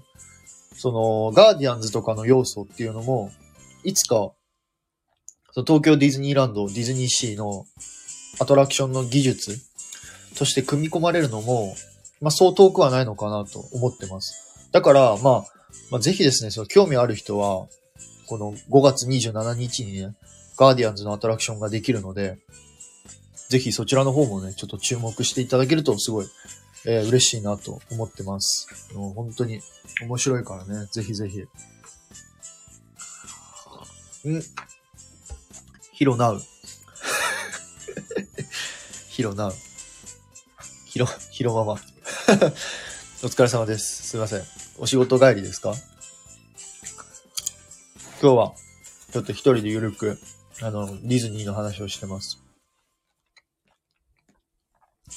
[0.76, 3.32] その、ガーディアンズとかの要素っていうのも、
[3.84, 4.32] いつか、
[5.52, 7.66] その東京ディズニーランド、ディズニーシーの
[8.40, 9.67] アトラクションの技術
[10.38, 11.76] として組み込まれるのも、
[12.22, 14.70] まあ、そう遠くはないのかなと思ってます。
[14.72, 15.46] だから、まあ、
[15.92, 17.68] まあ、ぜひですね、その興味ある人は、
[18.28, 20.16] この5月27日にね、
[20.58, 22.38] ガーディアンズのアトラクションができるので、
[23.50, 26.28] ぜひそちらの方もね、ちょっと注目していただけるとすごい、
[26.86, 28.68] えー嬉しいなと思ってます。
[28.94, 29.62] もう本当に
[30.02, 31.40] 面白いからね、ぜひぜひ。
[34.30, 34.42] ん？
[35.92, 36.42] ヒロナウ。
[39.10, 39.54] ヒロナウ。
[40.98, 41.74] ヒロ、ヒロママ。
[43.24, 44.08] お疲れ様です。
[44.08, 44.44] すいません。
[44.80, 45.76] お仕事帰りですか？
[48.20, 48.56] 今日は、
[49.14, 50.18] ちょっと一人でゆるく、
[50.60, 52.40] あの、ディズニーの話をしてます。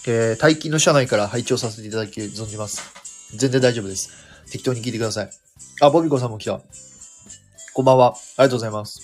[0.07, 2.83] えー、待機の車内から配置をさせていただき存じます。
[3.35, 4.11] 全然大丈夫です。
[4.51, 5.31] 適当に聞いてください。
[5.81, 6.61] あ、ボビコさんも来た。
[7.73, 8.09] こんばんは。
[8.37, 9.01] ありがとうございます。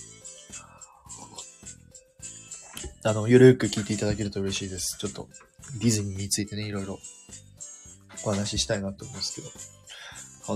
[3.01, 4.95] あの、ゆるく聞いていただけると嬉しいです。
[4.99, 5.27] ちょっと、
[5.75, 6.99] ディズニーについてね、いろいろ
[8.25, 9.49] お話ししたいなと思うんですけど。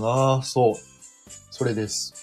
[0.00, 0.74] なぁ、そう。
[1.50, 2.14] それです。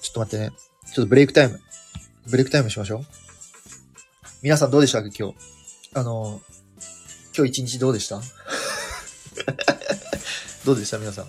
[0.00, 0.50] ちょっと待ってね。
[0.86, 1.60] ちょっとブレイクタイム。
[2.30, 3.04] ブレイクタイムしましょう。
[4.42, 5.36] 皆さんどうでしたか今日？
[5.94, 6.40] あの、
[7.36, 8.20] 今日一日どうでした？
[10.64, 10.98] どうでした？
[10.98, 11.28] 皆さん。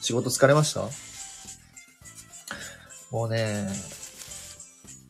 [0.00, 0.88] 仕事疲れました？
[3.10, 3.68] もうね、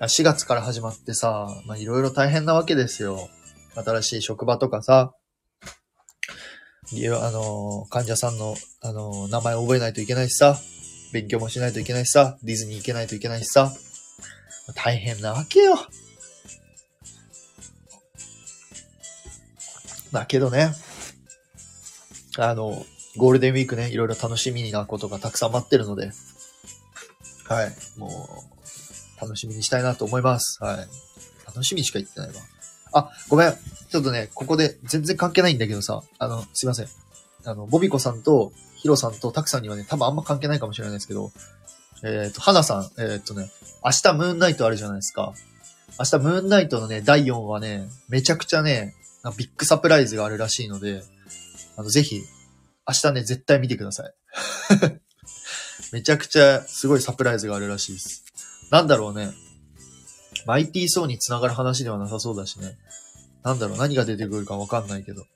[0.06, 3.28] 4月から始まってさ、まあいろいろ大変なわけですよ。
[3.74, 5.14] 新しい職場とかさ、
[6.92, 10.58] あの、患者さんの、あの、名前を覚えないといけないしさ、
[11.12, 13.72] 勉強もしないといけないしさ、ディズニー行けないといけないしさ、
[14.74, 15.76] 大変なわけよ。
[20.10, 20.74] だけどね、
[22.38, 22.84] あの、
[23.16, 26.10] ゴールデンウィークね、いろいろ楽しみなことがたくさん待ってるので、
[27.48, 28.08] はい、も
[28.50, 28.51] う、
[29.22, 30.58] 楽しみにしたいなと思います。
[30.62, 30.76] はい。
[31.46, 32.34] 楽しみしか言ってないわ。
[32.92, 33.52] あ、ごめん。
[33.90, 36.86] ちょっとね、ここで全然関係ないんだけどさ、あの、すいません。
[37.44, 41.30] あの、ボビコさんとヒロさんとタクさんにはね、多分あんま関係ないかもしれないですけど、
[42.02, 43.48] えっ、と、花さん、えっ、とね、
[43.84, 45.32] 明日ムーンナイトあるじゃないですか。
[45.98, 48.94] 明日ムーンナイトのね、第4話ね、めちゃくちゃね、
[49.38, 51.02] ビッグサプライズがあるらしいので、
[51.76, 52.22] あの、ぜひ、
[52.88, 54.14] 明日ね、絶対見てください。
[55.92, 58.24] めちゃくちゃすごいサプライズがあるらしいです。
[58.72, 59.30] なんだろうね。
[60.46, 62.78] マイティーソーに繋がる話ではなさそうだしね。
[63.44, 65.26] なんだろう、何が出てくるかわかんないけど。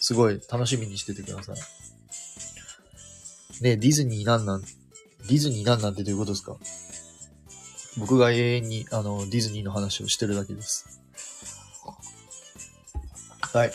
[0.00, 1.56] すごい楽しみにしててください。
[3.62, 6.58] ねえディズニーなんなん、ディズニーなんなんてどういうことですか？
[7.96, 11.00] 僕が永遠に、あの、ディズニーの話をしてるだけです。
[13.40, 13.72] はい。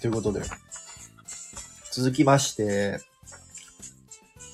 [0.00, 0.42] ということで。
[1.92, 2.98] 続きまして、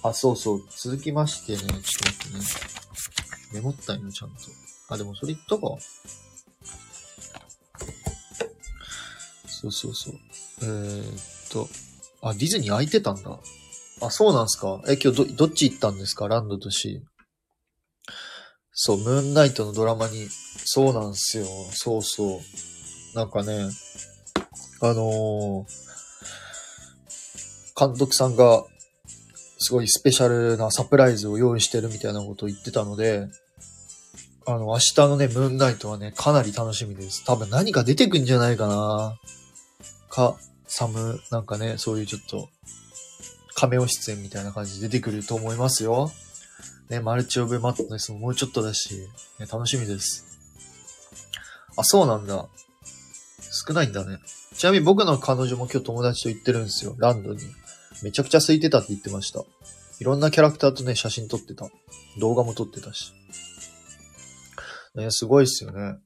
[0.02, 0.64] あ、そうそう。
[0.76, 2.44] 続きましてね、ちょっと待ってね。
[3.52, 4.36] メモったんよ、ちゃんと。
[4.88, 5.62] あ、でもそれ言ったか。
[9.46, 10.14] そうそうそう。
[10.62, 11.68] えー、っと、
[12.22, 13.38] あ、ディズニー空いてたんだ。
[14.00, 14.80] あ、そうなんすか。
[14.88, 16.28] え、今日ど、どっち行ったんですか？
[16.28, 17.08] ランドとシー。
[18.72, 20.28] そう、ムーンナイトのドラマに、
[20.64, 21.46] そうなんすよ。
[21.72, 22.40] そうそう。
[23.16, 23.70] なんかね、
[24.80, 25.88] あのー
[27.80, 28.64] 監督さんが、
[29.58, 33.28] すごいスペシャルなサプライズを用意してるみたいなことを言ってたので、
[34.46, 37.24] あの、明日のね、ムーンナイトはね、かなり楽しみです。
[37.24, 39.18] 多分何か出てくんじゃないかな
[40.08, 42.48] か、サム、なんかね、そういうちょっと、
[43.54, 46.10] カメオ出演みたいな感じで出てくると思いますよ。
[46.88, 48.94] ね、マルチオブマットネスももうちょっとだし、
[49.38, 50.24] ね、楽しみです。
[51.76, 52.46] あ、そうなんだ。
[53.66, 54.18] 少ないんだね。
[54.54, 56.94] ちなみに僕の彼女も今日友達と行ってるんですよ。
[56.98, 57.40] ランドに。
[58.02, 59.44] めちゃくちゃ空いてたって言ってました。
[60.00, 61.68] いろんなキャラクターとね、写真撮ってた。
[62.18, 63.12] 動画も撮ってたし。
[64.94, 65.98] ね、すごいっすよね。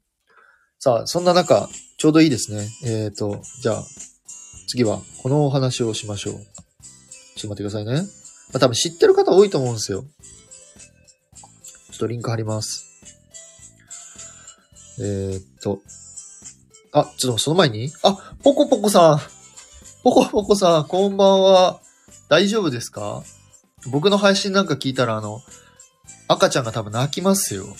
[0.78, 2.68] さあ、そんな中、ちょうどいいですね。
[2.84, 3.84] えーと、じゃあ、
[4.68, 6.34] 次は、このお話をしましょう。
[6.34, 6.42] ちょっ
[7.42, 8.02] と待ってくださいね。
[8.52, 10.04] まあ、多分知ってる方多いと思うんですよ。
[11.90, 12.86] ちょっとリンク貼ります。
[14.98, 15.80] えーっと、
[16.92, 17.90] あ、ちょっとその前に？
[18.02, 19.20] あ、ポコポコさん
[20.02, 21.80] ポコポコさん、こんばんは。
[22.28, 23.22] 大丈夫ですか？
[23.90, 25.40] 僕の配信なんか聞いたら、あの、
[26.28, 27.64] 赤ちゃんが多分泣きますよ。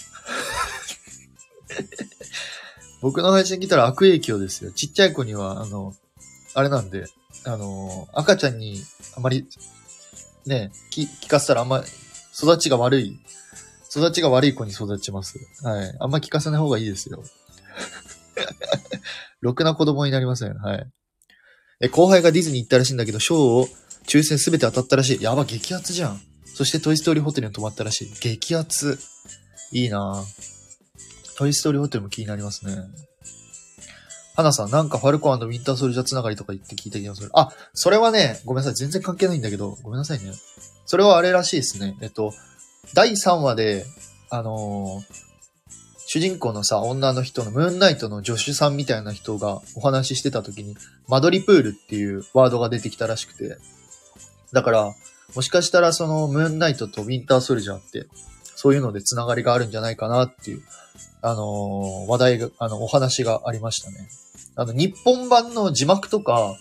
[3.02, 4.70] 僕の配信聞いたら悪影響ですよ。
[4.72, 5.94] ちっちゃい子には、あの、
[6.54, 7.06] あれなんで、
[7.44, 8.80] あの、赤ちゃんに
[9.16, 9.48] あまり、
[10.46, 11.85] ね、聞かせたらあんま、
[12.37, 13.18] 育ちが悪い、
[13.90, 15.38] 育ちが悪い子に育ちます。
[15.62, 15.96] はい。
[15.98, 17.22] あんま聞かせない方がいいですよ。
[19.40, 20.54] ろくな子供になりません。
[20.56, 20.87] はい。
[21.83, 23.68] え、後輩がディズニー行ったらしいんだけど、賞を
[24.07, 25.23] 抽選すべて当たったらしい。
[25.23, 26.21] やば、激アツじゃん。
[26.47, 28.12] そしてトイストーリーホテルに泊まったらしい。
[28.21, 28.99] 激アツ。
[29.73, 31.37] いいなぁ。
[31.37, 32.77] トイストーリーホテルも気になりますね。
[34.37, 37.31] 花さん、なんかファルコンウィンターソルジャーつながりとか言って聞いた気がする。
[37.35, 38.75] あ、それはね、ごめんなさい。
[38.75, 40.33] 全然関係ないんだけど、ごめんなさいね。
[40.87, 41.97] それはあれらしいですね。
[42.01, 42.33] えっと、
[42.95, 43.85] 第3話で、
[44.31, 45.32] あのー
[46.12, 50.77] 主人公のさ、女の人のムーンナイトの助手さんみたいな人がお話ししてた時に、
[51.09, 53.57] マドリプールっていうワードが出てきたらしくて。
[54.53, 54.94] だから、
[55.35, 58.09] もしかしたらそのムーンナイトとウィンターソルジャーって、
[58.55, 60.62] そういうのでつながりがあるんじゃないかなっていう、
[61.22, 64.11] あのー話題が、あの、お話がありましたね。
[64.55, 66.59] あの、日本版の字幕とか、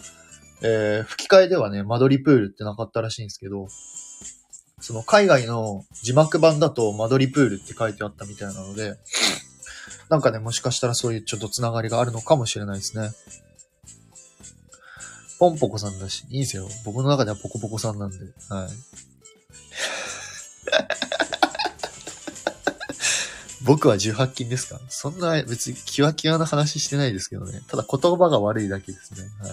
[0.63, 3.67] えー吹き替えではね、マドリプールってなかったらしいんですけど、
[4.81, 8.97] その海外の字幕版だとマドリプールって書いてあったみたいなので、
[10.09, 13.11] なんかね、もしかしたらそういうちょっとつながりがあるのかもしれないですね。
[15.39, 16.67] ポンポコさんだし、いいですよ。
[16.85, 18.17] 僕の中ではポコポコさんなんで。
[18.49, 18.69] はい。
[23.63, 24.79] 僕は18金ですか？
[24.89, 27.61] そんな別にキワキワな話してないですけどね。
[27.67, 29.21] ただ言葉が悪いだけですね。
[29.39, 29.51] はい。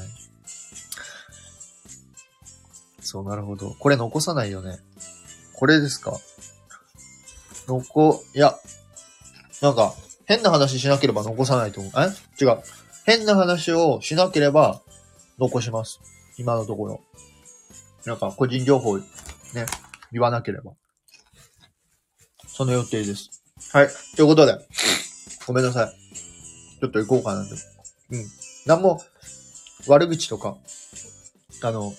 [3.00, 3.74] そう、なるほど。
[3.78, 4.78] これ残さないよね。
[5.58, 6.16] これですか？
[7.66, 8.56] 残、いや、
[9.60, 9.92] なんか、
[10.24, 11.92] 変な話しなければ残さないと思う。
[11.96, 12.44] え？
[12.44, 12.60] 違う。
[13.04, 14.82] 変な話をしなければ
[15.36, 15.98] 残します。
[16.36, 17.00] 今のところ。
[18.06, 19.04] なんか、個人情報、ね、
[20.12, 20.74] 言わなければ。
[22.46, 23.42] その予定です。
[23.72, 23.88] はい。
[24.16, 24.56] ということで、
[25.44, 26.80] ごめんなさい。
[26.80, 27.56] ちょっと行こうかなと。
[28.12, 28.24] うん。
[28.64, 29.02] なんも、
[29.88, 30.56] 悪口とか、
[31.62, 31.92] あの、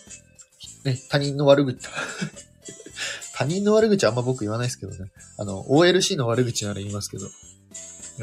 [0.86, 1.86] ね、他人の悪口、
[3.40, 5.12] 他人の悪口あんま僕言わないですけどね。
[5.38, 7.26] あの、OLC の悪口なら言いますけど、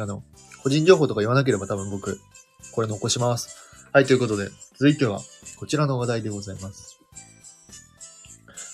[0.03, 0.23] あの、
[0.63, 2.21] 個人情報とか言わなければ多分僕、
[2.75, 3.49] これ残します。
[3.95, 5.23] はい、ということで、続いては、
[5.59, 7.01] こちらの話題でございます。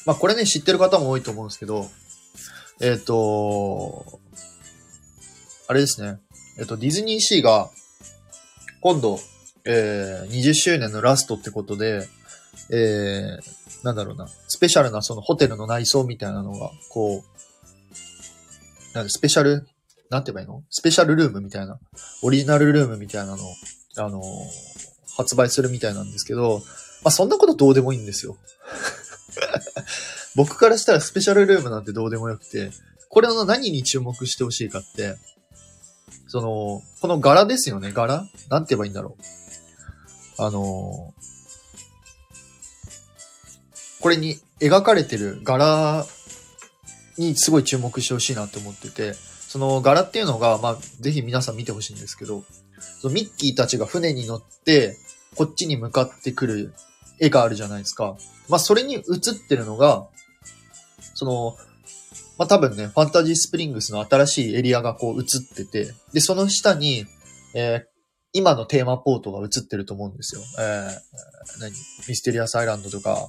[0.05, 1.89] まあ、これね、知ってる方も多いと思うんですけど、
[2.81, 4.19] えっ、と、
[5.69, 6.19] あれですね。
[6.59, 7.71] えっ、と、ディズニーシーが、
[8.81, 9.21] 今度、
[9.65, 12.09] えー、20周年のラストってことで、
[12.69, 19.67] えー、なんだろうな、スペシャルなそのホテルの内装みたいなのが、こう、なんでスペシャル、
[20.11, 20.63] なんて言えばいいの？
[20.71, 21.79] スペシャルルームみたいな、
[22.23, 23.55] オリジナルルームみたいなのを、
[23.97, 24.23] あのー
[25.15, 26.63] 発売するみたいなんですけど、
[27.05, 28.39] まあ、そんなことどうでもいいんですよ。
[30.37, 32.71] 僕からしたらスペシャルルームなんてどうでもよくて、
[33.11, 35.17] これの何に注目してほしいかって、
[36.29, 38.27] その、この柄ですよね、柄？
[38.49, 40.43] なんて言えばいいんだろう。
[40.43, 41.32] あのー
[44.03, 46.05] これに描かれてる柄
[47.17, 52.43] にすごい注目してほしいなって思ってて、その柄っていうのが、まあ、ぜひ皆さん見てほしいんですけど、
[53.01, 54.97] そのミッキーたちが船に乗って、
[55.37, 56.75] こっちに向かってくる
[57.21, 58.17] 絵があるじゃないですか。
[58.49, 59.03] まあ、それに映っ
[59.49, 60.09] てるのが、
[61.15, 61.57] その、
[62.39, 67.07] まあ、多分ね、ファンタジースプリングスの新しいエリアがこう映ってて、で、その下に、
[67.55, 67.93] えー
[68.35, 70.41] 今のテーマポートが映ってると思うんですよ。
[70.59, 71.71] えー何？
[72.09, 73.29] ミステリアスアイランドとか、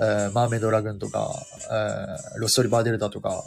[0.00, 1.30] えマーメイドラグーンとか、
[1.70, 3.44] えロストリバーデルタとか、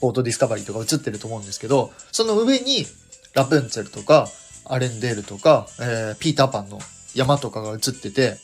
[0.00, 2.86] ポートディスカバリーとか映ってると思うんですけど、その上に
[3.34, 4.28] ラプンツェルとか、
[4.66, 6.78] アレンデールとか、えーピーターパンの
[7.14, 8.36] 山とかが映ってて、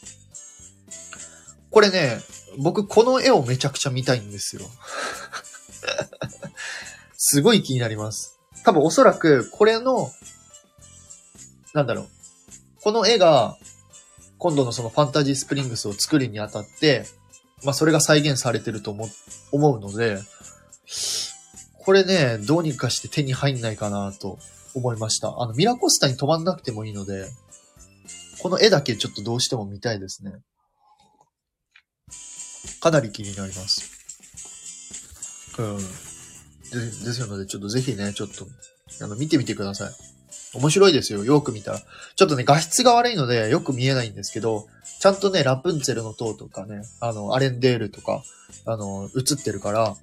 [1.70, 2.18] これね、
[2.58, 4.62] 僕この絵をめちゃくちゃ見たいんですよ。
[7.16, 8.38] すごい気になります。
[8.64, 10.10] 多分おそらくこれの、
[11.72, 12.08] なんだろう。
[12.82, 13.56] この絵が
[14.44, 17.06] 今度のそのファンタジースプリングスを作るにあたって、
[17.64, 19.08] まあそれが再現されてると思う
[19.52, 20.18] 思うので、
[21.78, 24.38] これね、どうにかして手に入んないかなと
[24.74, 25.40] 思いました。
[25.40, 27.24] あの、ミラコスタに止まんなくてもいいので、
[28.42, 30.32] この絵だけちょっとどうしても見たいですね。
[32.82, 33.90] かなり気になります。
[35.58, 35.78] うん。
[35.78, 35.84] で
[36.80, 38.46] ですので、ちょっとぜひね、ちょっと、
[39.02, 40.13] あの、見てみてください。
[40.54, 41.24] 面白いですよ。
[41.24, 41.80] よく見たら。
[42.16, 44.66] ちょっとね、画質が悪いので、よく見えないんですけど、
[45.00, 48.22] ちゃんとね、ラプンツェルの塔とかね、あの、アレンデールとか、
[48.64, 49.96] あの、映ってるから、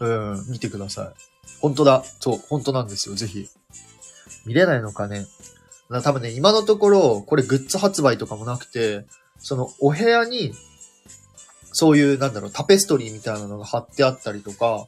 [0.00, 1.32] うん、見てください。
[1.60, 2.02] 本当だ。
[2.20, 3.14] そう、本当なんですよ。
[3.14, 3.46] ぜひ。
[4.46, 5.26] 見れないのかね。
[5.88, 9.06] な多分ね、今のところ、これグッズ発売とかもなくて、
[9.38, 10.52] その、お部屋に、
[11.72, 14.86] そういう、なんだろう、タペストリーみたいなのが貼ってあったりとか、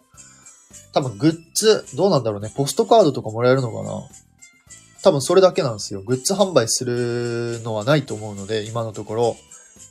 [0.93, 4.03] 多分グッズ、どうなんだろうね、ポストカードとかもらえるのかな
[5.05, 6.01] 多分それだけなんですよ。
[6.01, 9.37] グッズ販売するのはないと思うので、今のところ。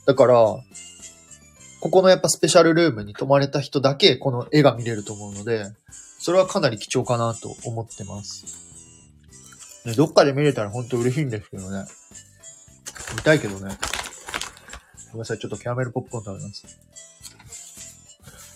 [0.06, 5.66] だから、ここのやっぱスペシャルルームに泊まれた人だけこの絵が見れると思うので、
[6.18, 8.44] それはかなり貴重かなと思ってます。
[9.86, 11.84] ね、どっかで見れたら本当嬉しいんですけどね。
[13.14, 13.78] 見たいけどね。
[15.12, 16.66] ごめんなさい、ちょっとキャラメルポップコーン食べます。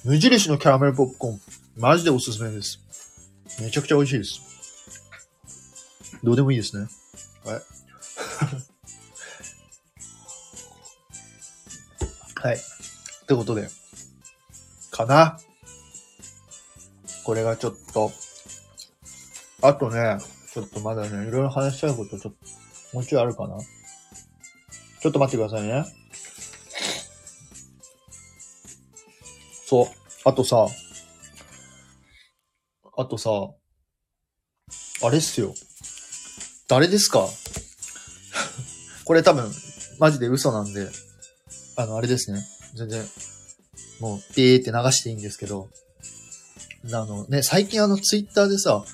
[0.04, 1.40] 無印のキャラメルポップコーン、
[1.76, 2.80] マジでおすすめです。
[3.60, 4.47] めちゃくちゃ美味しいです。
[6.22, 6.88] どうでもいいですね。
[7.44, 7.62] はい。
[12.40, 12.56] はい。
[12.56, 12.60] っ
[13.26, 13.68] てことで、
[14.90, 15.38] かな。
[17.24, 18.10] これがちょっと、
[19.62, 20.18] あとね、
[20.52, 22.38] ちょっとまだね、いろいろ話したいことちょっと、
[22.94, 23.58] もうちょいあるかな。
[25.00, 25.84] ちょっと待ってくださいね。
[29.66, 29.86] そう。
[30.24, 30.66] あとさ、
[32.96, 33.30] あとさ、
[35.02, 35.54] あれっすよ。
[36.68, 37.26] 誰ですか？
[39.04, 39.50] これ多分、
[39.98, 40.88] マジで嘘なんで、
[41.76, 42.40] あの、あれですね。
[42.74, 43.02] 全然、
[44.00, 45.68] もう、ピーって流していいんですけど、
[46.84, 48.84] あのね、最近あの、ツイッターでさ、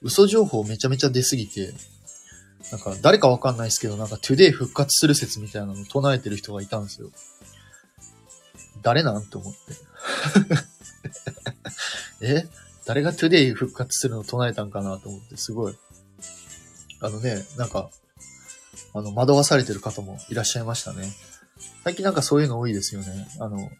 [0.00, 1.72] 嘘情報めちゃめちゃ出すぎて、
[2.70, 7.10] なんか、誰かわかんないですけど、なんか、トゥデイ復活する説みたいなの唱えてる人がいたんですよ。
[8.82, 9.58] 誰なんて思って。
[12.26, 12.46] え？
[12.86, 15.76] 誰がトゥデイ復活するの唱えたんかなと思って、すごい。
[17.04, 17.90] あのね、なんか、
[18.94, 21.12] あの、惑わされてる方もいらっしゃいましたね。
[21.84, 23.28] 最近なんかそういうの多いですよね。
[23.40, 23.70] あの、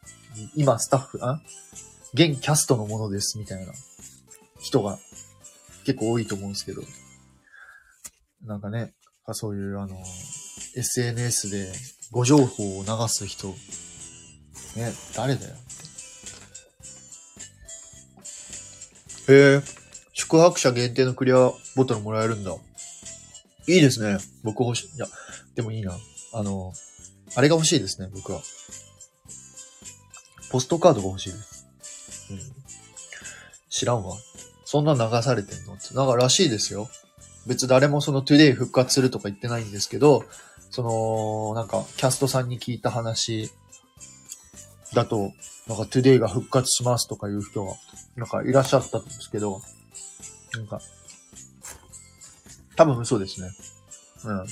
[0.54, 1.40] 今スタッフ、あ？
[2.12, 3.72] 現キャストのものですみたいな
[4.60, 4.98] 人が
[5.86, 6.82] 結構多いと思うんですけど。
[8.44, 8.92] なんかね、
[9.32, 9.96] そういうあの、
[10.76, 11.72] SNS で
[12.10, 13.48] ご情報を流す人、
[14.76, 15.54] ね、誰だよ。
[19.28, 19.62] へえ、
[20.12, 22.54] 宿泊者限定のクリアボトルもらえるんだ。
[23.66, 24.18] いいですね。
[24.42, 24.96] 僕欲しい。
[24.96, 25.06] いや、
[25.54, 25.96] でもいいな。
[26.32, 26.72] あの、
[27.34, 28.40] あれが欲しいですね、僕は。
[30.50, 31.66] ポストカードが欲しいです。
[32.30, 32.38] うん。
[33.70, 34.16] 知らんわ。
[34.64, 35.94] そんな流されてんのって。
[35.94, 36.88] なんからしいですよ。
[37.46, 40.24] 別誰もそのトゥデイ復活するとか言ってないんですけど、
[40.70, 43.50] その、なんか、キャストさんに聞いた話
[44.94, 45.32] だと、
[45.68, 47.74] なんかトゥデイが復活しますとかいう人が、
[48.16, 49.62] なんかいらっしゃったんですけど、
[50.54, 50.80] なんか、
[52.76, 53.50] 多分嘘ですね。
[54.24, 54.46] うん。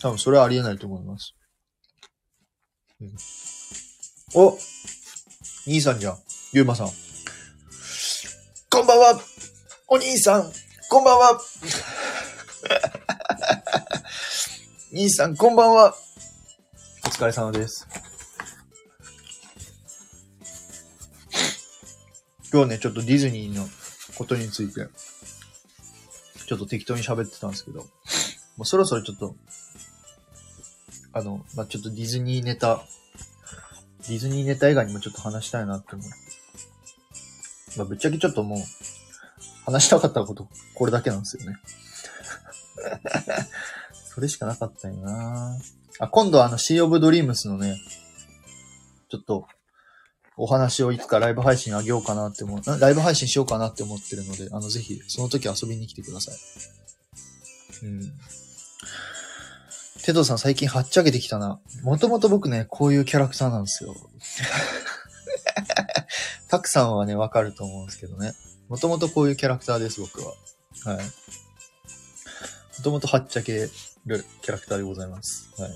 [0.00, 1.34] 多分それはありえないと思います。
[3.00, 3.14] うん、
[4.34, 4.58] お
[5.66, 6.18] 兄さんじゃん。
[6.52, 6.88] ゆうまさん。
[8.70, 9.20] こんばんは
[9.86, 10.50] お兄さん
[10.90, 11.40] こんばんは
[14.92, 15.94] 兄さんこんばんは
[17.06, 17.86] お疲れ様です。
[22.52, 23.68] 今日ね、ちょっとディズニーの
[24.16, 24.86] ことについて、
[26.46, 27.86] ちょっと適当に喋ってたんですけど、も
[28.60, 29.34] うそろそろちょっと、
[31.12, 32.82] あの、まあ、ちょっとディズニーネタ、
[34.08, 36.08] ディズニーネタ以外にもちょっと話したいなって思う。
[37.78, 38.58] まあ、ぶっちゃけちょっともう、
[39.64, 41.56] 話したかったこと、これだけなんですよね。
[44.14, 45.58] それしかなかったよな
[45.98, 47.76] あ、今度あの、シーオブドリームスのね、
[49.08, 49.46] ちょっと、
[50.36, 57.86] お話をいつかライブ配信あげようかなって思う、ライブ配信しようかなって思ってるので、あの、ぜひ、その時遊びに来てください。
[57.86, 58.12] うん。
[60.04, 61.60] テドさん最近はっちゃけてきたな。
[61.82, 63.94] もともと僕ね、こういうキャラクターなんですよ。
[66.48, 68.34] たくさんはね、わかると思うんですけどね。
[68.68, 70.34] もともとこういうキャラクターです、僕は。
[70.84, 71.04] はい。
[71.04, 71.10] も
[72.82, 73.70] ともとはっちゃけ
[74.06, 75.48] るキャラクターでございます。
[75.56, 75.70] はい。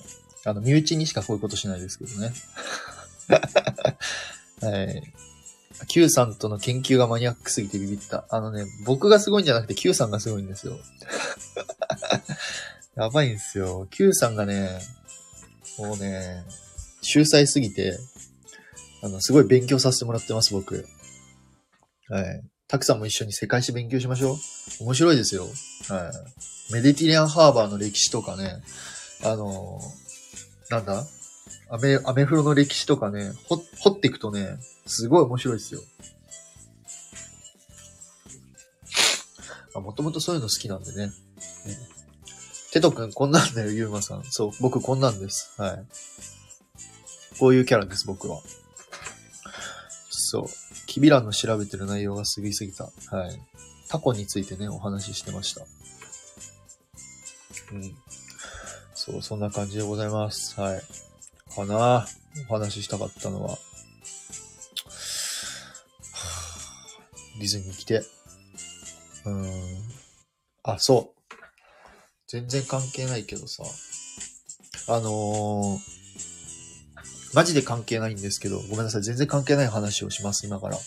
[0.44, 2.32] あの、身内にしかこういうことしないですけどね。
[4.60, 5.02] はい。
[5.86, 8.24] Q さんとの研究がマニアックすぎてビビった。
[8.30, 10.76] あのね、僕がすごいんじゃなくて Q さんがすごいんですよ。
[12.96, 13.86] やばいんですよ。
[13.90, 14.80] Q さんがね、
[15.78, 16.44] もうね、
[17.02, 17.96] 秀才すぎて、
[19.02, 20.84] あの、すごい勉強させてもらってます、僕。
[22.08, 22.42] はい。
[22.66, 24.36] たくさんも一緒に世界史勉強しましょう。
[24.84, 25.44] 面白いですよ。
[25.88, 26.10] は
[26.70, 26.72] い。
[26.72, 28.62] メディティリアンハーバーの歴史とかね、
[29.24, 29.80] あの
[30.70, 31.06] なんだ？
[31.70, 35.82] アメ、アメフロの歴史とかね、ほ、掘っていくとね、すごい面白いですよ。
[39.74, 41.12] もともとそういうの好きなんでね。
[42.72, 44.24] テト君こんなんだよ、ゆうまさん。
[44.24, 45.54] そう、僕こんなんです。
[45.60, 45.84] はい。
[47.38, 48.40] こういうキャラです、僕は。
[50.10, 50.46] そう。
[50.86, 52.84] キビランの調べてる内容が過ぎすぎた。
[52.84, 53.40] はい。
[53.88, 55.62] タコについてね、お話ししてました。
[57.72, 57.96] うん。
[58.94, 60.58] そう、そんな感じでございます。
[60.60, 60.82] はい。
[61.58, 62.06] かな
[62.48, 63.58] お話ししたかったのは。
[67.38, 68.04] ディズニー来て。
[69.24, 69.92] うーん。
[70.62, 71.34] あ、そう。
[72.28, 73.64] 全然関係ないけどさ。
[74.88, 75.80] あのー、
[77.34, 79.02] マジで関係ないんですけど、ごめんなさい。
[79.02, 80.78] 全然関係ない話をします、今から。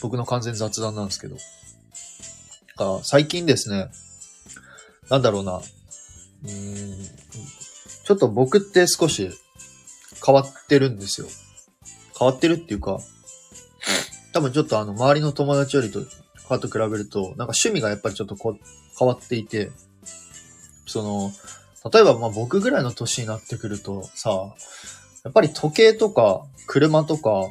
[0.00, 1.36] 僕の完全雑談なんですけど。
[2.80, 3.90] あ最近ですね、
[5.10, 5.60] なんだろうな。
[6.44, 6.77] うん、
[8.08, 9.28] ちょっと僕って少し
[10.24, 11.26] 変わってるんですよ。
[12.18, 13.00] 変わってるっていうか、
[14.32, 16.00] 多分ちょっとあの、周りの友達よりと、
[16.48, 18.56] かと比べると、なんか趣味がやっぱりちょっとこ
[18.98, 19.70] 変わっていて、
[20.86, 21.30] その、
[21.92, 24.54] 例えばまあ僕ぐらいの年になってくるとさ、
[25.24, 27.50] やっぱり時計とか車とか、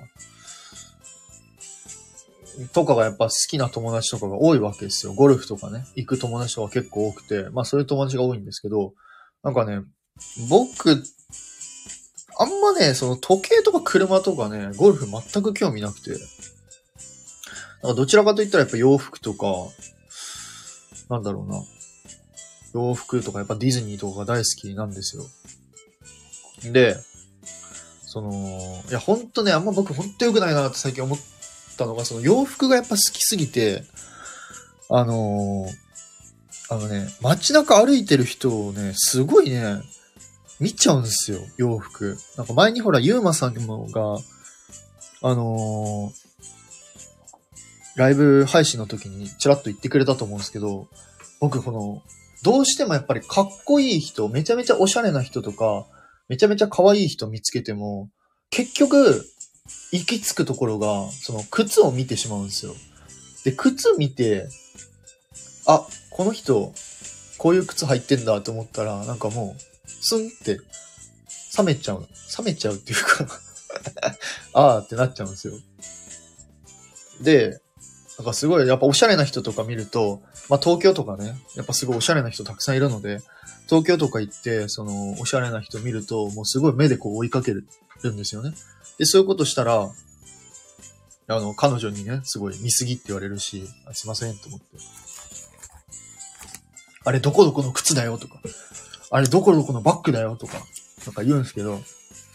[2.73, 5.13] とかがやっぱ好きな友達とかが多いわけですよ。
[5.13, 8.95] ゴルフとかね、行く友達とか結構多くて、まあそういう友達が多いんですけど、
[9.43, 9.81] なんかね、
[10.49, 11.03] 僕、
[12.39, 16.11] あんまね、その時計とか車とかね、ゴルフ全く興味なくて。
[17.83, 19.47] なんかどちらかといったらやっぱ洋服とか、
[21.09, 21.61] なんだろうな。
[22.73, 25.25] 洋服とかやっぱディズニーとかが大好きなんですよ。
[26.71, 26.95] で、
[28.01, 31.19] その、いやほんとね、あんま僕ほんと良くないなって最近思っ
[31.77, 33.83] たのが、その洋服がやっぱ好きすぎて、
[34.89, 39.81] あのー、あのね、街中歩いてる人をね、すごいね、
[40.59, 42.17] 見ちゃうんですよ、洋服。
[42.35, 44.17] なんか前にほら、ゆうまさんもが、
[45.21, 50.87] あのー、ライブ配信の時にちらっと言ってくれたと思うんですけど、
[51.39, 52.01] 僕この、
[52.43, 55.85] どうしてもやっぱりかっこいい人、めちゃめちゃおしゃれな人とか、
[56.27, 58.09] めちゃめちゃ可愛い人見つけても、
[58.49, 59.25] 結局、
[59.91, 62.73] 行き着くところが、その靴を見てしまうんですよ。
[63.43, 64.47] で、靴見て、
[65.65, 66.73] あ、この人、
[67.37, 69.76] こういう靴履いてんだと思ったら、なんかもう、
[70.07, 70.59] スンって、
[71.57, 72.07] 冷めちゃう。
[72.37, 73.27] 冷めちゃうっていうか
[74.53, 75.53] あーってなっちゃうんですよ。
[77.21, 77.59] で、
[78.17, 83.19] なんかすごい、やっぱおしゃれな人とか見ると、まあ東京とかね、やっぱすごいおしゃれな人たくさんいるので、
[83.67, 87.65] 東京とか行って、その、おしゃれな人見ると、もうすごい目でこう追いかける
[88.11, 88.53] んですよね。
[88.97, 89.91] で、そういうことしたら、
[91.29, 94.65] あの、彼女にね、すごい見すぎって言われるし、あすいませんと思って。
[97.03, 98.39] あれ、どこどこの靴だよとか、
[99.09, 100.53] あれどこどこのバッグだよとか、
[101.05, 101.79] なんか言うんですけど、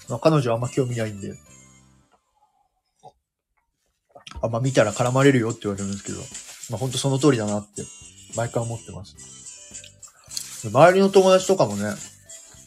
[0.09, 1.35] まあ、彼女はあんま興味ないんで、
[4.41, 6.19] あんま見たら絡まれるよって言われるんですけど、
[6.71, 7.83] まあほんとその通りだなって
[8.37, 10.69] 毎回思ってます。
[10.69, 11.93] 周りの友達とかもね、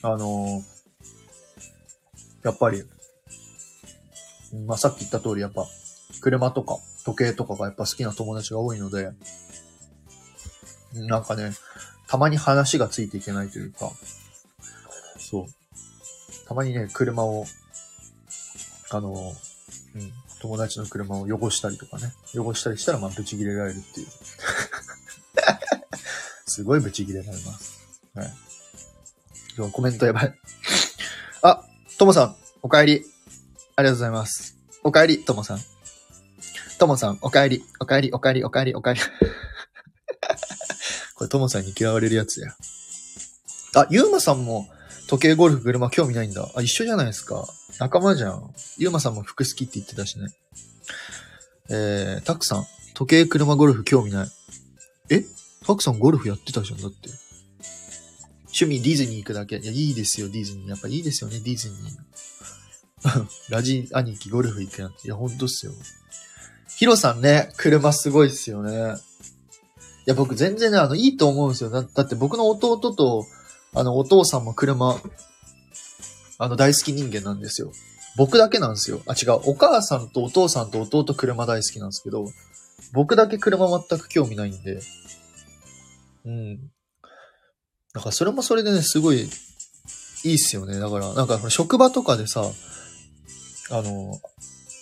[0.01, 2.84] あのー、やっぱり、
[4.68, 5.66] まあさっき言った通りやっぱ、
[6.22, 9.12] 車とか時計とかがやっぱ好きな友達が多いので、
[10.93, 11.51] なんかね、
[12.08, 13.91] たまに話がついていけないというか、
[15.18, 15.45] そう。
[16.47, 17.45] たまにね、車を、
[18.91, 22.14] あの、うん、友達の車を汚したりとかね。
[22.36, 24.08] 汚したりしたら、まあ、ブチ切れられるっていう。
[26.45, 27.80] すごいブチ切れられます。
[28.14, 28.34] はい。
[29.56, 30.36] でもコメントやばい。
[31.41, 31.64] あ、
[31.97, 33.06] ともさん、お帰り。
[33.76, 34.58] ありがとうございます。
[34.84, 35.60] お帰り、ともさん。
[36.78, 38.99] ともさん、お帰り、お帰り、お帰り、お帰り、お帰り。
[41.26, 42.55] これ、ともさんに嫌われるやつや。
[43.76, 44.67] あ、ゆうまさんも、
[45.07, 46.47] 時計ゴルフ車興味ないんだ。
[46.55, 47.47] あ、一緒じゃないですか。
[47.80, 48.53] 仲間じゃん。
[48.78, 50.28] ゆうまさんも服好きって言ってたしね。
[51.69, 54.28] えー、たくさん、時計車ゴルフ興味ない。
[55.09, 55.26] え？
[55.65, 57.09] たくさんゴルフやってたじゃん、だって。
[58.57, 59.57] 趣味ディズニー行くだけ。
[59.57, 60.69] いや、いいですよ、ディズニー。
[60.69, 63.28] やっぱいいですよね、ディズニー。
[63.49, 64.99] ラジ兄貴ゴルフ行くなんて。
[65.05, 65.73] いや、ほんとっすよ。
[66.78, 68.95] ヒロさんね、車すごいっすよね。
[70.08, 71.70] いや、僕全然ね、あの、いいと思うんですよ。
[71.70, 73.26] だだって僕の弟と、
[73.74, 75.01] あの、お父さんも車、
[76.38, 77.72] あの、大好き人間なんですよ。
[78.18, 79.01] 僕だけなんですよ。
[79.08, 79.39] あ、違う。
[79.45, 82.26] お母さんとお父さんと弟車大好きなんですけど、
[82.93, 84.80] 僕だけ車全く興味ないんで。
[86.26, 86.58] うん。
[87.93, 89.28] だからそれもそれでね、すごい
[90.24, 90.80] いいっすよね。
[90.80, 92.43] だから、なんか職場とかでさ、
[93.72, 94.20] あの、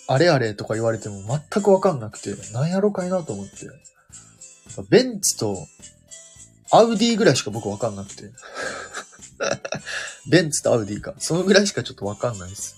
[0.06, 3.54] あれあれとか言われても全くわかんなくて、なんやろかいなと思って。
[4.82, 5.66] ベンツと
[6.70, 8.30] アウディぐらいしか僕わかんなくて。
[10.28, 11.14] ベンツとアウディか。
[11.18, 12.76] そのぐらいしかちょっとわかんないです。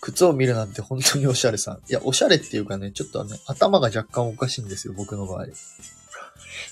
[0.00, 1.76] 靴を見るなんて本当におしゃれさん。
[1.88, 5.46] いや、おしゃれっていうかね、ちょっとね、頭が若干おかしいんですよ、僕の場合。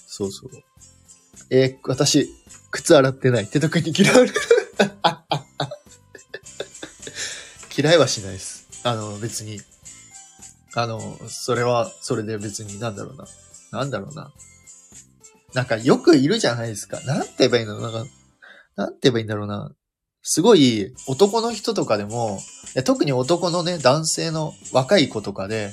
[0.07, 0.51] そうそう。
[1.51, 2.29] えー私、
[2.71, 3.47] 靴洗ってない。
[3.47, 4.35] 手得に嫌われる。
[7.77, 8.67] 嫌いはしないです。
[8.83, 9.61] あの、別に。
[10.75, 13.27] あの、それは、それで別に、なんだろうな。
[13.73, 14.33] なんだろうな。
[15.55, 17.01] なんかよくいるじゃないですか。
[17.01, 17.81] なんて言えばいいの？
[17.81, 18.05] なんか、
[18.77, 19.73] なんて言えばいいんだろうな。
[20.23, 22.39] すごい、男の人とかでも、
[22.85, 25.73] 特に男のね、男性の若い子とかで、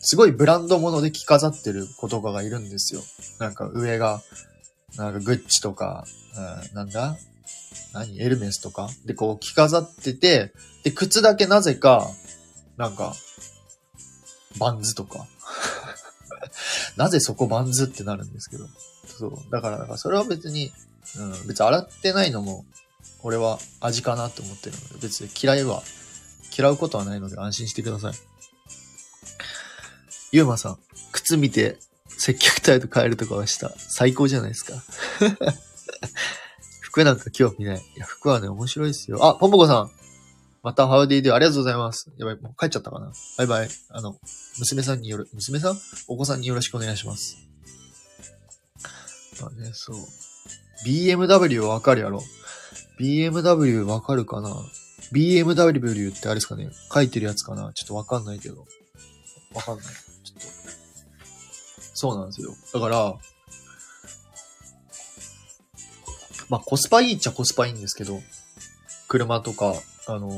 [0.00, 3.00] すごいブランド物で着飾ってる子とかがいるんですよ。
[3.40, 4.22] なんか上が、
[4.96, 6.04] なんかグッチとか、
[6.70, 7.16] うんなんだ？
[7.92, 8.20] 何？
[8.20, 8.88] エルメスとか？
[9.06, 10.52] でこう着飾ってて、
[10.84, 12.06] で、靴だけなぜか、
[12.76, 13.14] なんか、
[14.58, 15.26] バンズとか。
[16.96, 18.66] なぜそこバンズってなるんですけど。
[19.18, 19.50] そう。
[19.50, 20.72] だから、だからそれは別に、
[21.16, 22.64] うん、別に洗ってないのも、
[23.22, 25.82] 俺は味かなと思ってるので、別に嫌いは、
[26.56, 28.14] 嫌うことはないので安心してください。
[30.32, 30.78] ゆうまさん、
[31.12, 31.78] 靴見て
[32.08, 33.72] 接客態度変えるとかはした。
[33.78, 34.82] 最高じゃないですか。
[36.80, 37.76] 服なんか興味ない。
[37.76, 39.24] いや、服はね、面白いですよ。
[39.24, 39.90] あ、ポンポコさん。
[40.66, 42.10] またハウディでありがとうございます。
[42.18, 43.12] やばい、もう帰っちゃったかな。
[43.38, 43.68] バイバイ。
[43.90, 44.16] あの、
[44.58, 45.78] 娘さんによる、娘さん？
[46.08, 47.36] お子さんによろしくお願いします。
[49.40, 49.96] まあね、そう。
[50.84, 52.20] BMW わかるやろ
[52.98, 54.50] ？BMW わかるかな
[55.12, 56.68] ?BMW ってあれですかね？
[56.92, 57.72] 書いてるやつかな？
[57.72, 58.66] ちょっとわかんないけど。
[59.54, 59.86] わかんない。
[59.86, 60.48] ちょっと。
[61.94, 62.50] そうなんですよ。
[62.74, 63.14] だから、
[66.48, 68.20] まあコスパいいっちゃコスパいいんですけど、
[69.06, 69.72] 車とか、
[70.06, 70.32] あのー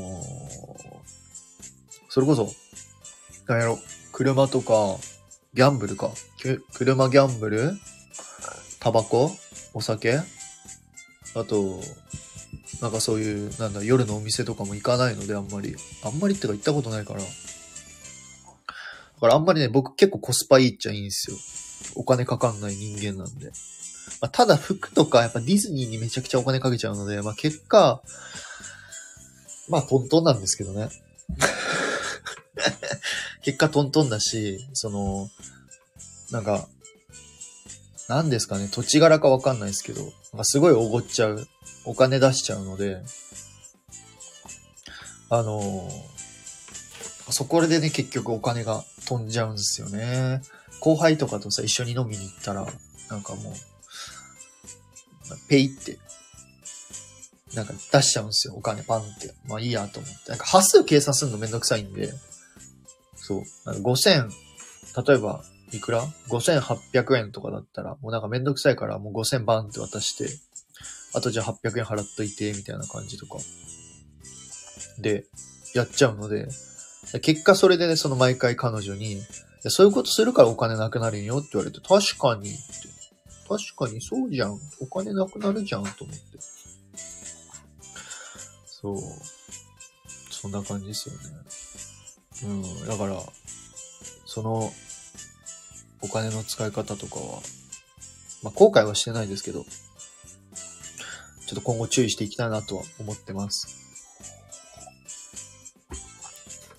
[2.11, 2.49] それこそ、
[3.47, 3.77] なんやろ、
[4.11, 4.97] 車とか、
[5.53, 6.09] ギャンブルか。
[6.73, 7.73] 車ギャンブル？
[8.79, 9.29] タバコ？
[9.75, 10.13] お酒？
[10.15, 10.23] あ
[11.47, 11.79] と、
[12.81, 15.75] なんかそういう、なんだ、夜のお店とかも行かないので、あんまり。
[16.03, 17.19] あんまりってか行ったことないから。
[17.19, 17.25] だ
[19.19, 21.37] からあんまりね、僕結構コスパいいっちゃいいんですよ。
[21.95, 23.51] お金かかんない人間なんで。
[24.19, 28.01] まあ、ただ服とかやっぱディズニーにめちゃくちゃお金かけちゃうので、まあ結果、
[29.69, 30.89] まあトントンなんですけどね。
[33.43, 35.29] 結果トントンだし、その、
[36.31, 36.67] なんか、
[38.07, 41.47] なんですかね、土地柄かわかんないですけど、なんかすごいおごっちゃう。
[41.85, 43.01] お金出しちゃうので、
[45.29, 46.19] あのー
[47.31, 50.41] そこでね、結局お金が飛んじゃうんですよね。
[50.79, 52.65] 後輩とかとさ、一緒に飲みに行ったら、
[53.09, 53.53] なんかもう、
[55.47, 55.99] ペイって、
[57.55, 58.53] なんか出しちゃうんですよ。
[58.55, 59.33] お金パンって。
[59.47, 60.29] まあいいやと思って。
[60.29, 62.13] なんか端数計算するのめんどくさいんで、
[63.15, 63.43] そう。
[63.65, 64.29] なんか5000、
[65.05, 70.27] 例えば、いくら ?5800 円とかだったら、もうなんかめんどくさいから、もう5000バンって渡して、
[71.13, 73.37] あとじゃあ800円払っといて、みたいな感じとか。
[74.99, 75.25] で、
[75.73, 76.47] やっちゃうので、
[77.21, 79.21] 結果それでね、その毎回彼女に、
[79.61, 82.59] そういうことするからお金なくなるんよって言われて、確かにって。
[83.47, 84.59] 確かにそうじゃん。
[84.79, 86.37] お金なくなるじゃんと思って。
[88.81, 88.97] そう。
[90.31, 92.61] そんな感じですよね。
[92.83, 92.87] うん。
[92.87, 93.21] だから、
[94.25, 94.71] その、
[96.01, 97.41] お金の使い方とかは、
[98.41, 103.67] まあ、後悔はしてないですけど、ちょっと今後注意していきたいなとは思ってます。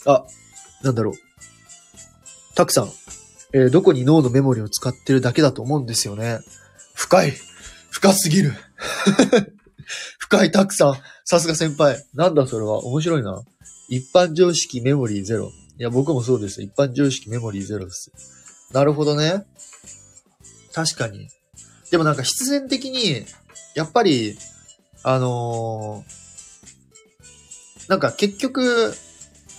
[0.06, 0.24] あ、
[0.82, 1.14] なんだろう。
[2.54, 2.90] たくさん、
[3.52, 6.38] えーどこに脳のメモリを使ってるだけだと思うんですよね。
[6.94, 7.32] 深い
[7.90, 8.54] 深すぎる
[10.18, 10.94] 深いたくさん
[11.30, 13.40] さすが先輩なんだそれは面白いな。
[13.88, 15.52] 一般常識メモリーゼロ。
[15.78, 16.60] いや、僕もそうです。
[16.60, 18.10] 一般常識メモリーゼロです。
[18.72, 19.46] なるほどね。
[20.74, 21.28] 確かに。
[21.92, 23.24] でもなんか必然的に、
[23.76, 24.36] やっぱり、
[25.04, 28.92] あのーなんか結局、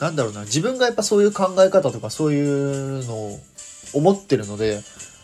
[0.01, 3.39] なんだろうな、自分がやっぱそういう考え方とかそういうのを
[3.93, 4.81] 思ってるので、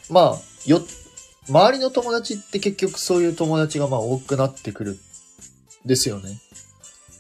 [0.10, 0.80] まあ、よ、
[1.50, 4.98] 周りの友達って結局そういう友達がまあ多くなってくる。
[5.88, 6.40] ですよね。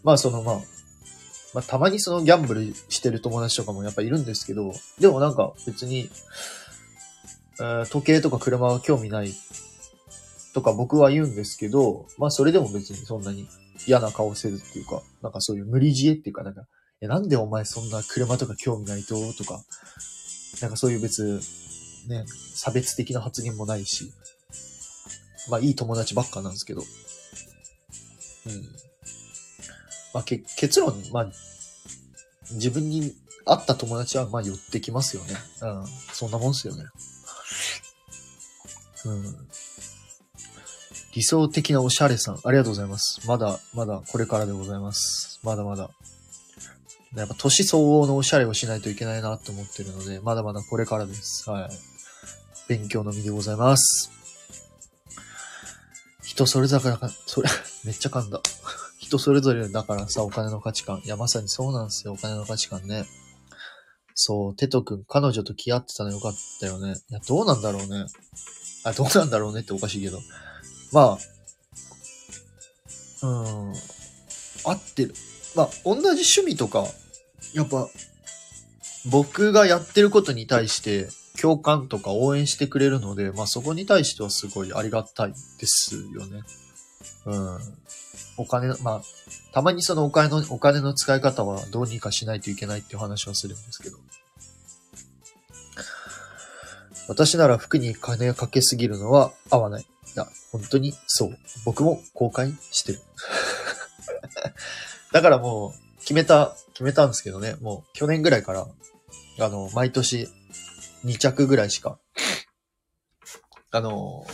[0.03, 0.55] まあそのまあ、
[1.53, 6.09] まあたまにそのギャンブルしてる友達とかもやっぱいるんですけど、でもなんか別に、
[7.59, 9.33] え時計とか車は興味ない
[10.53, 13.47] とか僕は言うんですけど、まあそれでも別にそんなに
[13.87, 16.63] 嫌な顔せずっていうか、なんかそういう無理知恵っていうかなんか、
[17.01, 19.61] え、なんでお前そんな車とか興味ないととか、
[20.61, 21.39] なんかそういう別、
[22.07, 24.11] ね、差別的な発言もないし、
[25.49, 26.81] まあいい友達ばっかなんですけど、
[28.47, 28.61] うん。
[30.13, 31.27] まあけ結論、まあ、
[32.51, 33.13] 自分に
[33.45, 35.35] 合った友達はまあ寄ってきますよね。
[35.61, 35.87] うん。
[36.13, 36.83] そんなもんっすよね。
[39.05, 39.47] うん。
[41.13, 43.27] 理想的なおしゃれさん、ありがとうございます。
[43.27, 45.39] まだ、まだこれからでございます。
[45.43, 45.89] まだまだ。
[47.15, 51.49] やっぱ年相応のおしゃれをしないといけないなと思ってるので、まだまだこれからです。
[51.49, 51.69] はい。
[52.67, 54.16] 勉強の身でございます。
[56.37, 57.49] 人それぞれだから、それ、
[57.83, 58.39] めっちゃ噛んだ。
[58.99, 61.01] 人それぞれだからさ、お金の価値観。
[61.03, 63.07] いや、まさにそうなんですよ、お金の価値観ね。
[64.13, 66.95] そう、テト君、彼女と気合ってたのよかったよね。
[67.09, 68.05] いや、どうなんだろうね。
[68.83, 70.21] あ、どうなんだろうねっておかしいけど。
[70.91, 71.17] ま
[73.23, 73.73] あ、うん、
[74.63, 75.15] 合ってる。
[75.55, 76.85] まあ、同じ趣味とか、
[77.55, 77.89] やっぱ、
[79.09, 81.09] 僕がやってることに対して、
[81.41, 85.35] 共感とか応援してくれるので、まあそこに対してはすごいありがたいで
[85.65, 86.41] すよね。
[87.25, 87.57] うん。
[88.37, 89.01] お金、まあ、
[89.51, 93.97] たまにそのお金の、お金の使い方はどうにかしないといけないっていう話はするんですけど。
[97.07, 99.81] 私なら服に金をかけすぎるのは合わない。
[99.81, 99.85] い
[100.15, 101.37] や、本当にそう。
[101.65, 103.01] 僕も後悔してる。
[105.13, 107.55] だからもう、決めた、決めたんですけどね。
[107.61, 108.67] もう、去年ぐらいから、
[109.39, 110.27] あの、毎年、
[111.07, 111.99] 2着ぐらいしか、
[113.71, 114.25] あの、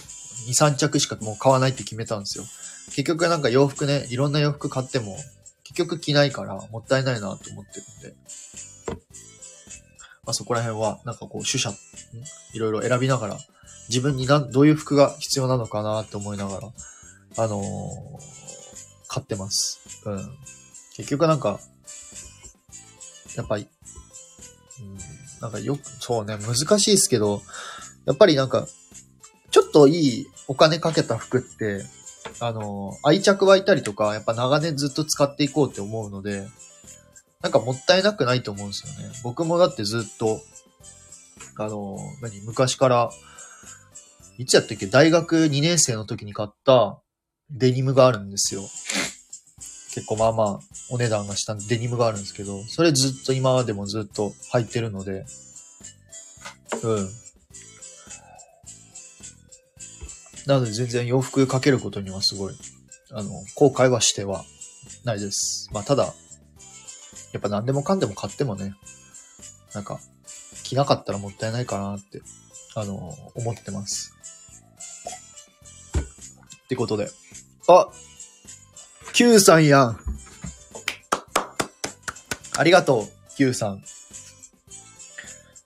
[0.48, 2.44] 2、3着しかもう買わないって決めたんですよ。
[2.88, 5.18] 結局なんか洋服ね、いろんな洋服買っても、
[5.64, 8.16] 結局着ないからもったいないなと思ってるんで。
[10.26, 11.74] まあそこら辺は、なんかこう、取捨、
[12.54, 13.38] いろいろ選びながら、
[13.90, 16.72] 自分にな、どういう服が必要なのかなって思いながら、
[17.38, 18.44] あのー
[19.14, 19.80] 買ってます。
[20.08, 20.38] うん。
[20.96, 21.60] 結局なんか、
[23.36, 23.68] やっぱり、
[24.82, 24.98] うん、
[25.44, 27.42] なんかよく、そうね、難しいですけど、
[28.06, 28.66] やっぱりなんか、
[29.52, 31.84] ちょっといいお金かけた服って、
[32.40, 36.48] あの、愛着湧いたりとか、やっぱ長年ずっと使っていこうって思うので、
[37.42, 39.14] なんかもったいなくないと思うんですよね。
[39.22, 40.40] 僕もだってずっと、
[41.58, 43.12] あの、何、昔から、
[44.38, 47.02] いつやったっけ大学2年生の時に買った
[47.50, 48.62] デニムがあるんですよ。
[49.94, 55.26] 結構まあまあお値段がしたデニムがあるんですけど、それずっと今までもずっと履いてるので、
[56.84, 57.10] うん。
[60.48, 62.56] なので全然洋服かけることにはすごい、
[63.12, 64.44] あの、後悔はしては
[65.06, 65.70] ないです。
[65.72, 66.14] まあただ、
[67.32, 68.74] やっぱ何でもかんでも買ってもね、
[69.74, 70.00] なんか、
[70.64, 72.22] 着なかったらもったいないかなって、
[72.76, 74.14] あの、思ってます。
[76.66, 77.12] ってことで。
[77.68, 77.90] あ
[79.14, 80.00] !Q さんやん
[82.58, 83.84] ありがとう !Q さん。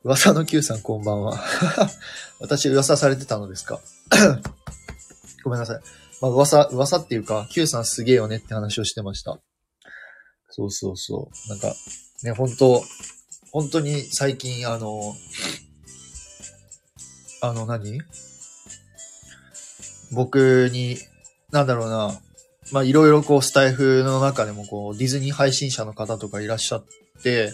[0.03, 1.37] 噂の Q さんこんばんは。
[2.39, 3.81] 私噂されてたのですか？
[5.43, 5.81] ごめんなさい。
[6.21, 9.39] まあ噂、噂っていうか、Q さんすげえよねって話をしてました。
[10.49, 11.49] そうそうそう。
[11.49, 11.73] なんか、
[12.23, 12.83] ね、本当
[13.51, 15.15] 本当に最近あの、
[17.41, 18.01] あの何？
[20.11, 20.97] 僕に、
[21.51, 22.19] なんだろうな、
[22.71, 26.85] まあいろいろこうスタイフの中でもこうディズニー配信者の方とかいらっしゃっ
[27.23, 27.53] て、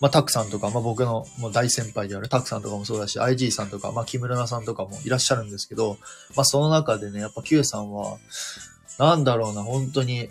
[0.00, 5.96] まあタクさんとか、まあ僕のもう大先輩であるタクさんとかもそうだし、IG さんとか、まあ木村さんとかもいらっしゃるんですけど、
[6.36, 8.18] まあその中でね、やっぱ Q さんは、
[8.98, 10.28] なんだろうな、本当に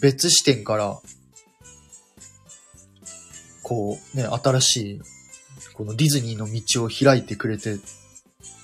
[0.00, 0.98] 別視点から、
[3.62, 5.00] こうね、新しい、
[5.74, 7.78] このディズニーの道を開いてくれて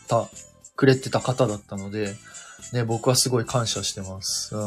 [0.08, 0.28] た、
[0.76, 2.14] くれてた方だったので、
[2.72, 4.54] ね、僕はすごい感謝してます。
[4.54, 4.62] うん。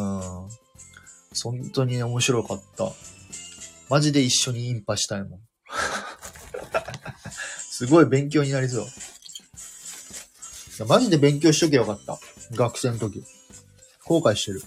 [1.44, 2.92] 本当に面白かった。
[3.90, 5.40] マジで一緒にインパしたいもん。
[7.72, 8.86] すごい勉強になりそう。
[10.88, 12.20] マジで勉強しとけばよかった。
[12.56, 13.24] 学生の時。
[14.06, 14.60] 後悔してる。
[14.60, 14.64] ん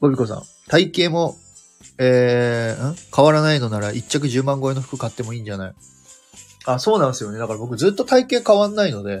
[0.00, 0.42] ボビコさん。
[0.68, 1.36] 体型も、
[1.98, 2.96] えー、ん？
[3.14, 5.74] 変わらないのなら一着10万超えの服買ってもいいんじゃない？
[6.64, 7.38] あ、そうなんですよね。
[7.38, 9.20] だから僕ずっと体型変わんないので、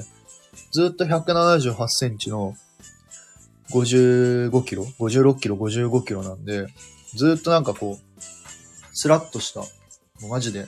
[0.72, 2.54] ずっと178センチの
[3.70, 6.66] 55キロ ?56 キロ、55キロなんで、
[7.14, 8.20] ずっとなんかこう、
[8.92, 9.66] スラッとした、も
[10.24, 10.66] うマジで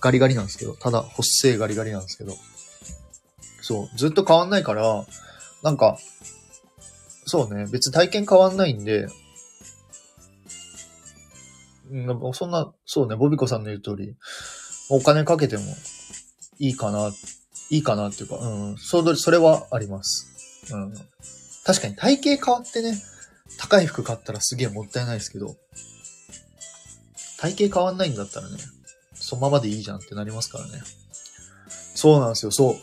[0.00, 2.32] ガリガリなんですけど、ただ、細いガリガリなんですけど、
[3.60, 5.04] そう、ずっと変わんないから、
[5.62, 5.98] なんか、
[7.26, 9.08] そうね、別に体験変わんないんで、
[11.90, 14.16] うん、そんな、そうね、ボビコさんの言う通り、
[14.90, 15.64] お金かけても
[16.58, 17.10] いいかな、
[17.70, 20.26] いいかなっていうか、うん、それ、それはあります。
[20.72, 20.94] うん。
[21.64, 23.00] 確かに体型変わってね、
[23.58, 25.56] 高い服買ったらすげえもったいないですけど、
[27.38, 28.56] 体型変わんないんだったらね、
[29.14, 30.82] そのままでいいじゃんってなりますからね。
[31.94, 32.74] そうなんですよ、そう。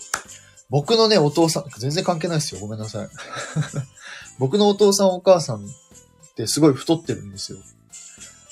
[0.69, 2.61] 僕のね、お父さん、全然関係ないですよ。
[2.61, 3.09] ごめんなさい。
[4.39, 5.69] 僕のお父さんお母さんっ
[6.35, 7.59] てすごい太ってるんですよ。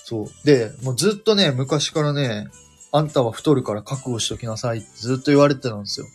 [0.06, 0.46] そう。
[0.46, 2.48] で、もうずっとね、昔からね、
[2.96, 6.06] あんたは太るから覚悟しときなさいってずっと言われてたんですよ。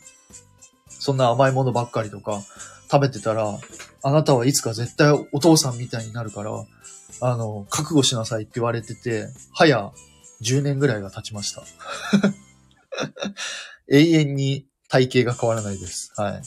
[0.88, 2.40] そんな甘いものばっかりとか
[2.88, 3.58] 食べてたら、
[4.04, 6.52] あなたはいつか絶対お父さんみたいになるから、
[7.20, 9.92] あの、覚悟しなさいって言われてて、早
[10.40, 11.64] 10年ぐらいが経ちました。
[13.90, 16.12] 永遠に体型が変わらないです。
[16.14, 16.42] はい。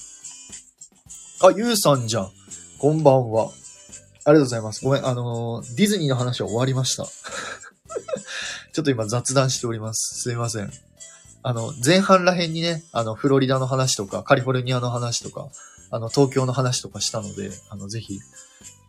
[1.43, 2.31] あ、ゆうさんじゃん。
[2.79, 3.51] こんばんは。
[4.23, 4.85] ありがとうございます。
[4.85, 7.05] ごめん、あのディズニーの話は終わりました。
[8.73, 10.21] ちょっと今雑談しております。
[10.21, 10.71] すいません。
[11.43, 15.49] あの、前半ら辺にね、あの、フロリダの話とか、カリフォルニアの話とか、
[15.89, 18.19] あの、東京の話とかしたので、あの、ぜひ、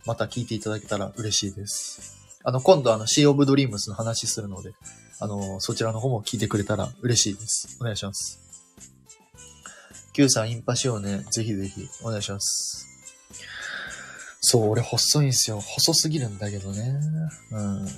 [0.07, 2.16] また聞いていただけたら嬉しいです。
[2.45, 4.72] あの、今度、あの、シー・オブ・ドリームスの話するので、
[5.18, 7.78] あの、そちらの方も聞いてくれたら嬉しいです。
[7.80, 8.41] お願いします。
[10.12, 11.24] Q さん、インパしようね。
[11.30, 12.87] ぜひぜひ、お願いします。
[14.41, 15.61] そう、俺細いんすよ。
[15.61, 17.01] 細すぎるんだけどね。
[17.53, 17.89] うん。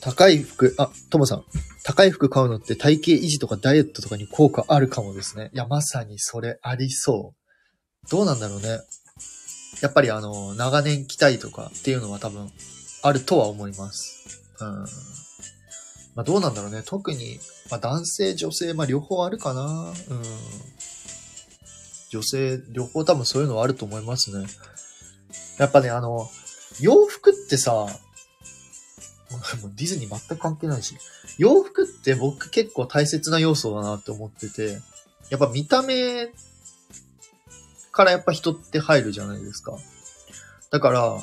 [0.00, 1.44] 高い服、あ、ともさん。
[1.82, 5.50] 高い服買うのって体型維持とかダイエットとかに効果あるかもですね。
[5.54, 8.10] いや、まさにそれありそう。
[8.10, 8.80] どうなんだろうね。
[9.82, 12.50] やっぱりあの、長年着たいとかっていうのは多分
[13.02, 14.42] あるとは思います。
[14.60, 14.68] うん。
[16.14, 16.82] まあどうなんだろうね。
[16.84, 17.38] 特に、
[17.70, 19.62] まあ男性、女性、まあ両方あるかな。
[19.62, 20.22] うん。
[22.10, 24.46] 女性、両方多分そういうのはあると思いますね。
[25.58, 26.28] やっぱね、あの、
[26.80, 27.86] 洋服ってさ、
[29.76, 30.96] ディズニー全く関係ないし、
[31.38, 34.78] 洋服って僕結構大切な要素だなって思ってて、
[35.30, 36.32] やっぱ見た目
[37.92, 39.76] からやっぱ人って入るじゃないですか。
[40.70, 41.18] だから、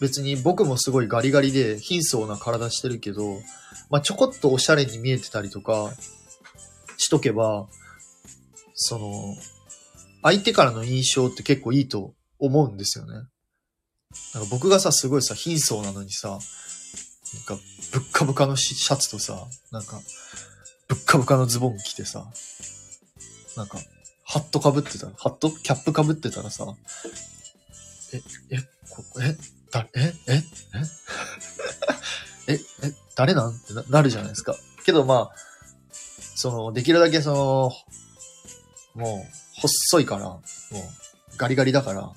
[0.00, 3.40] 別に僕もすごいガリガリで貧相な体してるけど、
[3.88, 5.92] まあ、ちょこっとおしゃれに見えてたりとか
[6.96, 7.66] しとけば、
[8.74, 9.36] その、
[10.22, 13.12] 相手からの印象って結構いいと思うんですよね。
[14.34, 16.38] なんか僕がさ、すごいさ、貧相なのにさ、
[17.36, 17.58] なんか、
[17.92, 20.00] ぶっかぶかのシャツとさ、なんか、
[20.88, 22.26] ぶっかぶかのズボン着てさ、
[23.56, 23.78] なんか、
[24.24, 26.66] ハットかぶってたら、ハットキャップかぶってたらさ、
[28.12, 28.58] え、え、
[28.90, 29.36] こえ、
[29.70, 30.42] だ、え、え、
[32.48, 33.50] え、え、え、誰なん？
[33.50, 34.54] ってななるじゃないですか。
[34.84, 35.36] けどまあ、
[36.36, 37.72] その、できるだけそ
[38.94, 40.40] の、もう、細いから、も
[40.72, 40.82] う、
[41.36, 42.12] ガリガリだから、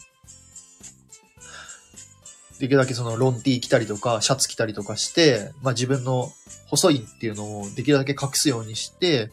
[2.60, 6.32] できるだけそのロンティー着たりとか、シャツ着たりとかして、まあ自分の
[6.68, 9.32] 細いっていうのをできるだけ隠すようにして、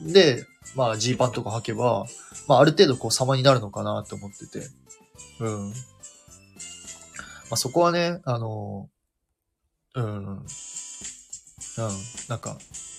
[0.00, 2.06] で、まあジーパンとか履けば、
[2.46, 4.66] まあある程度こう様になるのかなって思ってて。
[5.40, 5.68] うん。
[5.70, 5.74] ま
[7.52, 8.88] あそこはね、あの、
[9.94, 10.46] うん、うん、
[12.28, 12.56] なんか、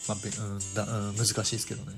[0.07, 1.93] まあ、うんだうん、難しいですけどね。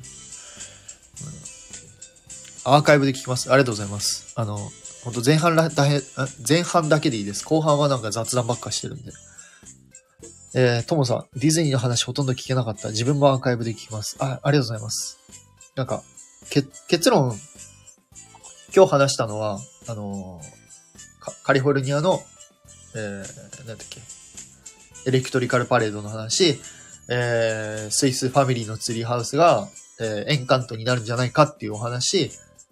[2.65, 3.51] うん、アーカイブで聞きます。
[3.51, 4.33] ありがとうございます。
[4.35, 4.57] あの、
[5.03, 6.01] 本当前半らだへ、
[6.47, 7.43] 前半だけでいいです。
[7.45, 9.11] 後半はなんか雑談ばっかしてるんで。
[10.53, 12.89] えー、ともさん、ディズニーの話ほとんど聞けなかった。
[12.89, 14.17] 自分もアーカイブで聞きます。
[14.19, 15.17] あ、ありがとうございます。
[15.75, 16.03] なんか、
[16.49, 17.37] け、結論、
[18.75, 20.61] 今日話したのは、あのー
[21.21, 22.19] カカリフォルニアの、
[22.95, 24.01] えー、なんだっけ、
[25.05, 26.59] エレクトリカルパレードの話、
[27.09, 29.67] えー、スイスファミリーのツリーハウスが、
[29.99, 32.31] えー、エンカントになるんじゃないかっていうお話、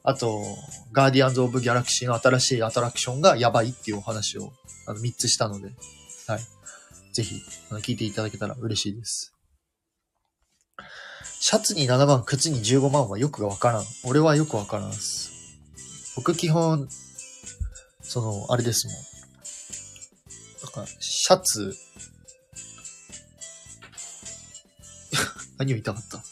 [0.09, 0.43] あと、
[0.91, 4.51] ガーディアンズ・オブ・ギャラクシーの新しいアトラクションがやばいっていうお話を、
[4.87, 5.67] あの、3つしたので、
[6.25, 6.39] はい。
[7.13, 7.35] ぜひ、
[7.69, 9.35] あの聞いていただけたら嬉しいです。
[11.39, 13.85] シャツに7万、靴に15万はよくわからん。
[14.03, 15.31] 俺はよくわからんす。
[16.15, 16.89] 僕基本、
[18.01, 18.95] その、あれですもん。
[20.75, 21.75] なんか、シャツ、
[25.59, 26.23] 何を言いたかった？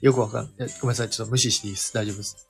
[0.00, 0.68] よくわかんない。
[0.80, 1.10] ごめんなさい。
[1.10, 1.92] ちょっと無視していいです。
[1.92, 2.48] 大丈夫です。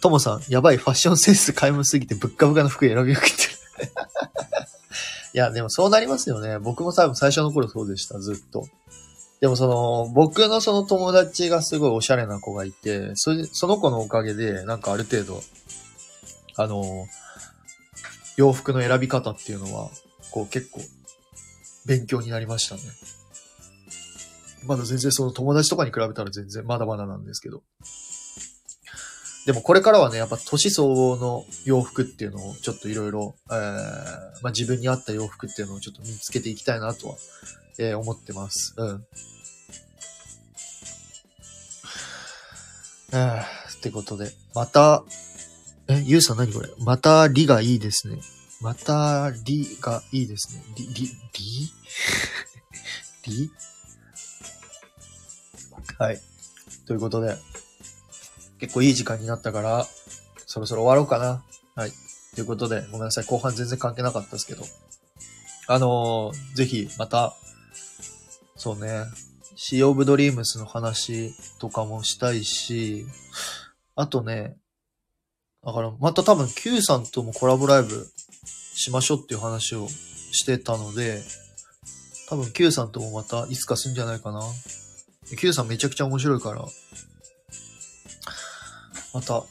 [0.00, 3.50] ともさん、やばい、ファッションセンス買い物すぎてぶっかぶかの服選びまくってる。
[5.34, 6.58] いや、でもそうなりますよね。
[6.58, 8.66] 僕も多分最初の頃そうでした、ずっと。
[9.40, 15.42] でもその、僕のその友達がすごいおしゃれな子がいて、そその子のおかげで、なんかある程度、
[16.56, 17.06] あの、
[18.36, 19.90] 洋服の選び方っていうのは、
[20.30, 20.80] こう結構、
[21.86, 22.82] 勉強になりましたね。
[24.64, 27.62] まだ全然その友達とかに比べたら全然まだまだなんですけど。
[29.44, 33.56] でもこれからはね、やっぱ年相応の洋服っていうのをちょっといろいろ、えー、
[34.40, 37.16] まあ自分に合った洋服っていうのをちょっと見つけていきたいなとは、
[37.78, 38.74] えー、思ってます。
[38.76, 39.04] うん。
[43.14, 45.02] えー、ってことで、また、
[45.88, 46.68] え、ゆうさん何これ？
[46.78, 48.20] またりがいいですね。
[48.60, 50.62] またりがいいですね。
[50.76, 51.72] り、り、り？
[53.26, 53.50] り？
[55.98, 56.20] はい。
[56.86, 57.36] ということで、
[58.58, 59.86] 結構いい時間になったから、
[60.46, 61.42] そろそろ終わろうかな。
[61.74, 61.92] はい。
[62.34, 63.24] ということで、ごめんなさい。
[63.24, 64.64] 後半全然関係なかったですけど。
[65.68, 67.34] あのーぜひ、また、
[68.56, 69.04] そうね、
[69.56, 73.06] シー・オブ・ドリームスの話とかもしたいし、
[73.94, 74.56] あとね、
[75.64, 78.06] だから、また多分 Q さんともコラボライブ
[78.74, 81.22] しましょうっていう話をしてたので、
[82.28, 84.40] 多分 Q さんともまたいつかすんじゃないかな。
[85.36, 86.64] Q さんめちゃくちゃ面白いから、
[89.14, 89.44] また、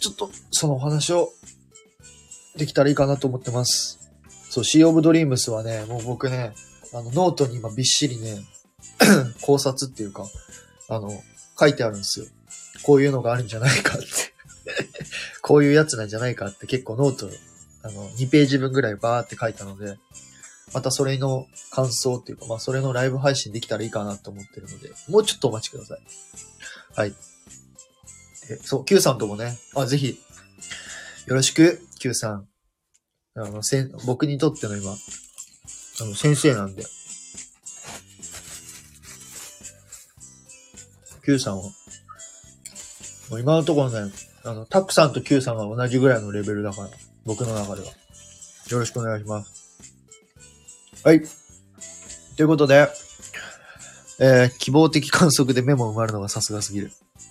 [0.00, 1.30] ちょっとそのお話を
[2.56, 3.98] できたらいいかなと思ってます。
[4.50, 6.52] そう、 Sea of Dreams はね、もう僕ね、
[6.92, 8.38] あの、ノートに今びっしりね、
[9.42, 10.26] 考察っていうか、
[10.88, 11.10] あの、
[11.58, 12.26] 書いてあるんですよ。
[12.82, 14.06] こういうのがあるんじゃないかって。
[15.42, 17.28] こういうやつなんじゃないかって結構ノート、
[17.82, 19.98] あの、2ページ分ぐらいバーって書いたので、
[20.72, 26.00] またそれの感想っていうか、まあそれのライブ配信できたらいいかなと思ってるので、もうちょっとお待ちください。
[26.94, 27.14] はい。
[28.50, 30.18] えそう、Q さんともね、あ、ぜひ、
[31.26, 32.48] よろしく、Q さん。
[33.36, 36.84] あの、せん、僕にとっての今、あの、先生なんで。
[41.24, 44.12] Q さんは、もう今のところね、
[44.44, 46.88] あの、タックさんと Q さんが同じぐらいのレベルだから、
[47.24, 47.88] 僕の中では。
[48.70, 49.59] よろしくお願いします。
[51.02, 51.22] はい。
[52.36, 52.88] ということで、
[54.18, 56.90] えー、希望的観測でメモ埋まるのがさすがすぎる。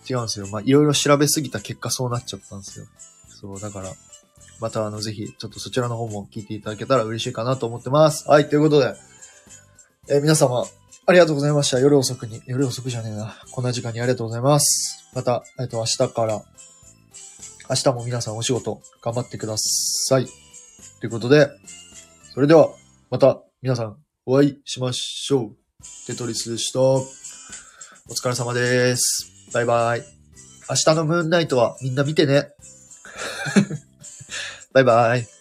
[0.09, 0.47] 違うんですよ。
[0.47, 2.85] まあ、いろいろ調べすぎた結果そうなっちゃったんですよ。
[3.27, 3.93] そう、だから、
[4.59, 8.27] またあの、ぜひ、ちょっとそちらの方も聞いていただけたら嬉しいかなと思ってます。
[8.27, 8.95] はい、ということで、
[10.09, 10.65] えー皆様、
[11.05, 11.79] ありがとうございました。
[11.79, 13.35] 夜遅くに、夜遅くじゃねえな。
[13.51, 15.11] こんな時間にありがとうございます。
[15.13, 16.41] また、えっ、と、明日から、
[17.69, 20.25] 明日も皆さんお仕事頑張ってください。
[20.99, 21.49] ということで、
[22.33, 22.71] それでは、
[23.11, 25.55] また皆さんお会いしましょう。
[26.07, 26.79] テトリスでした。
[26.79, 27.03] お
[28.11, 29.51] 疲れ様です。
[29.53, 30.03] バイバイ。
[30.69, 32.53] 明日のムーンナイトはみんな見てね。
[34.71, 35.38] バイバイ。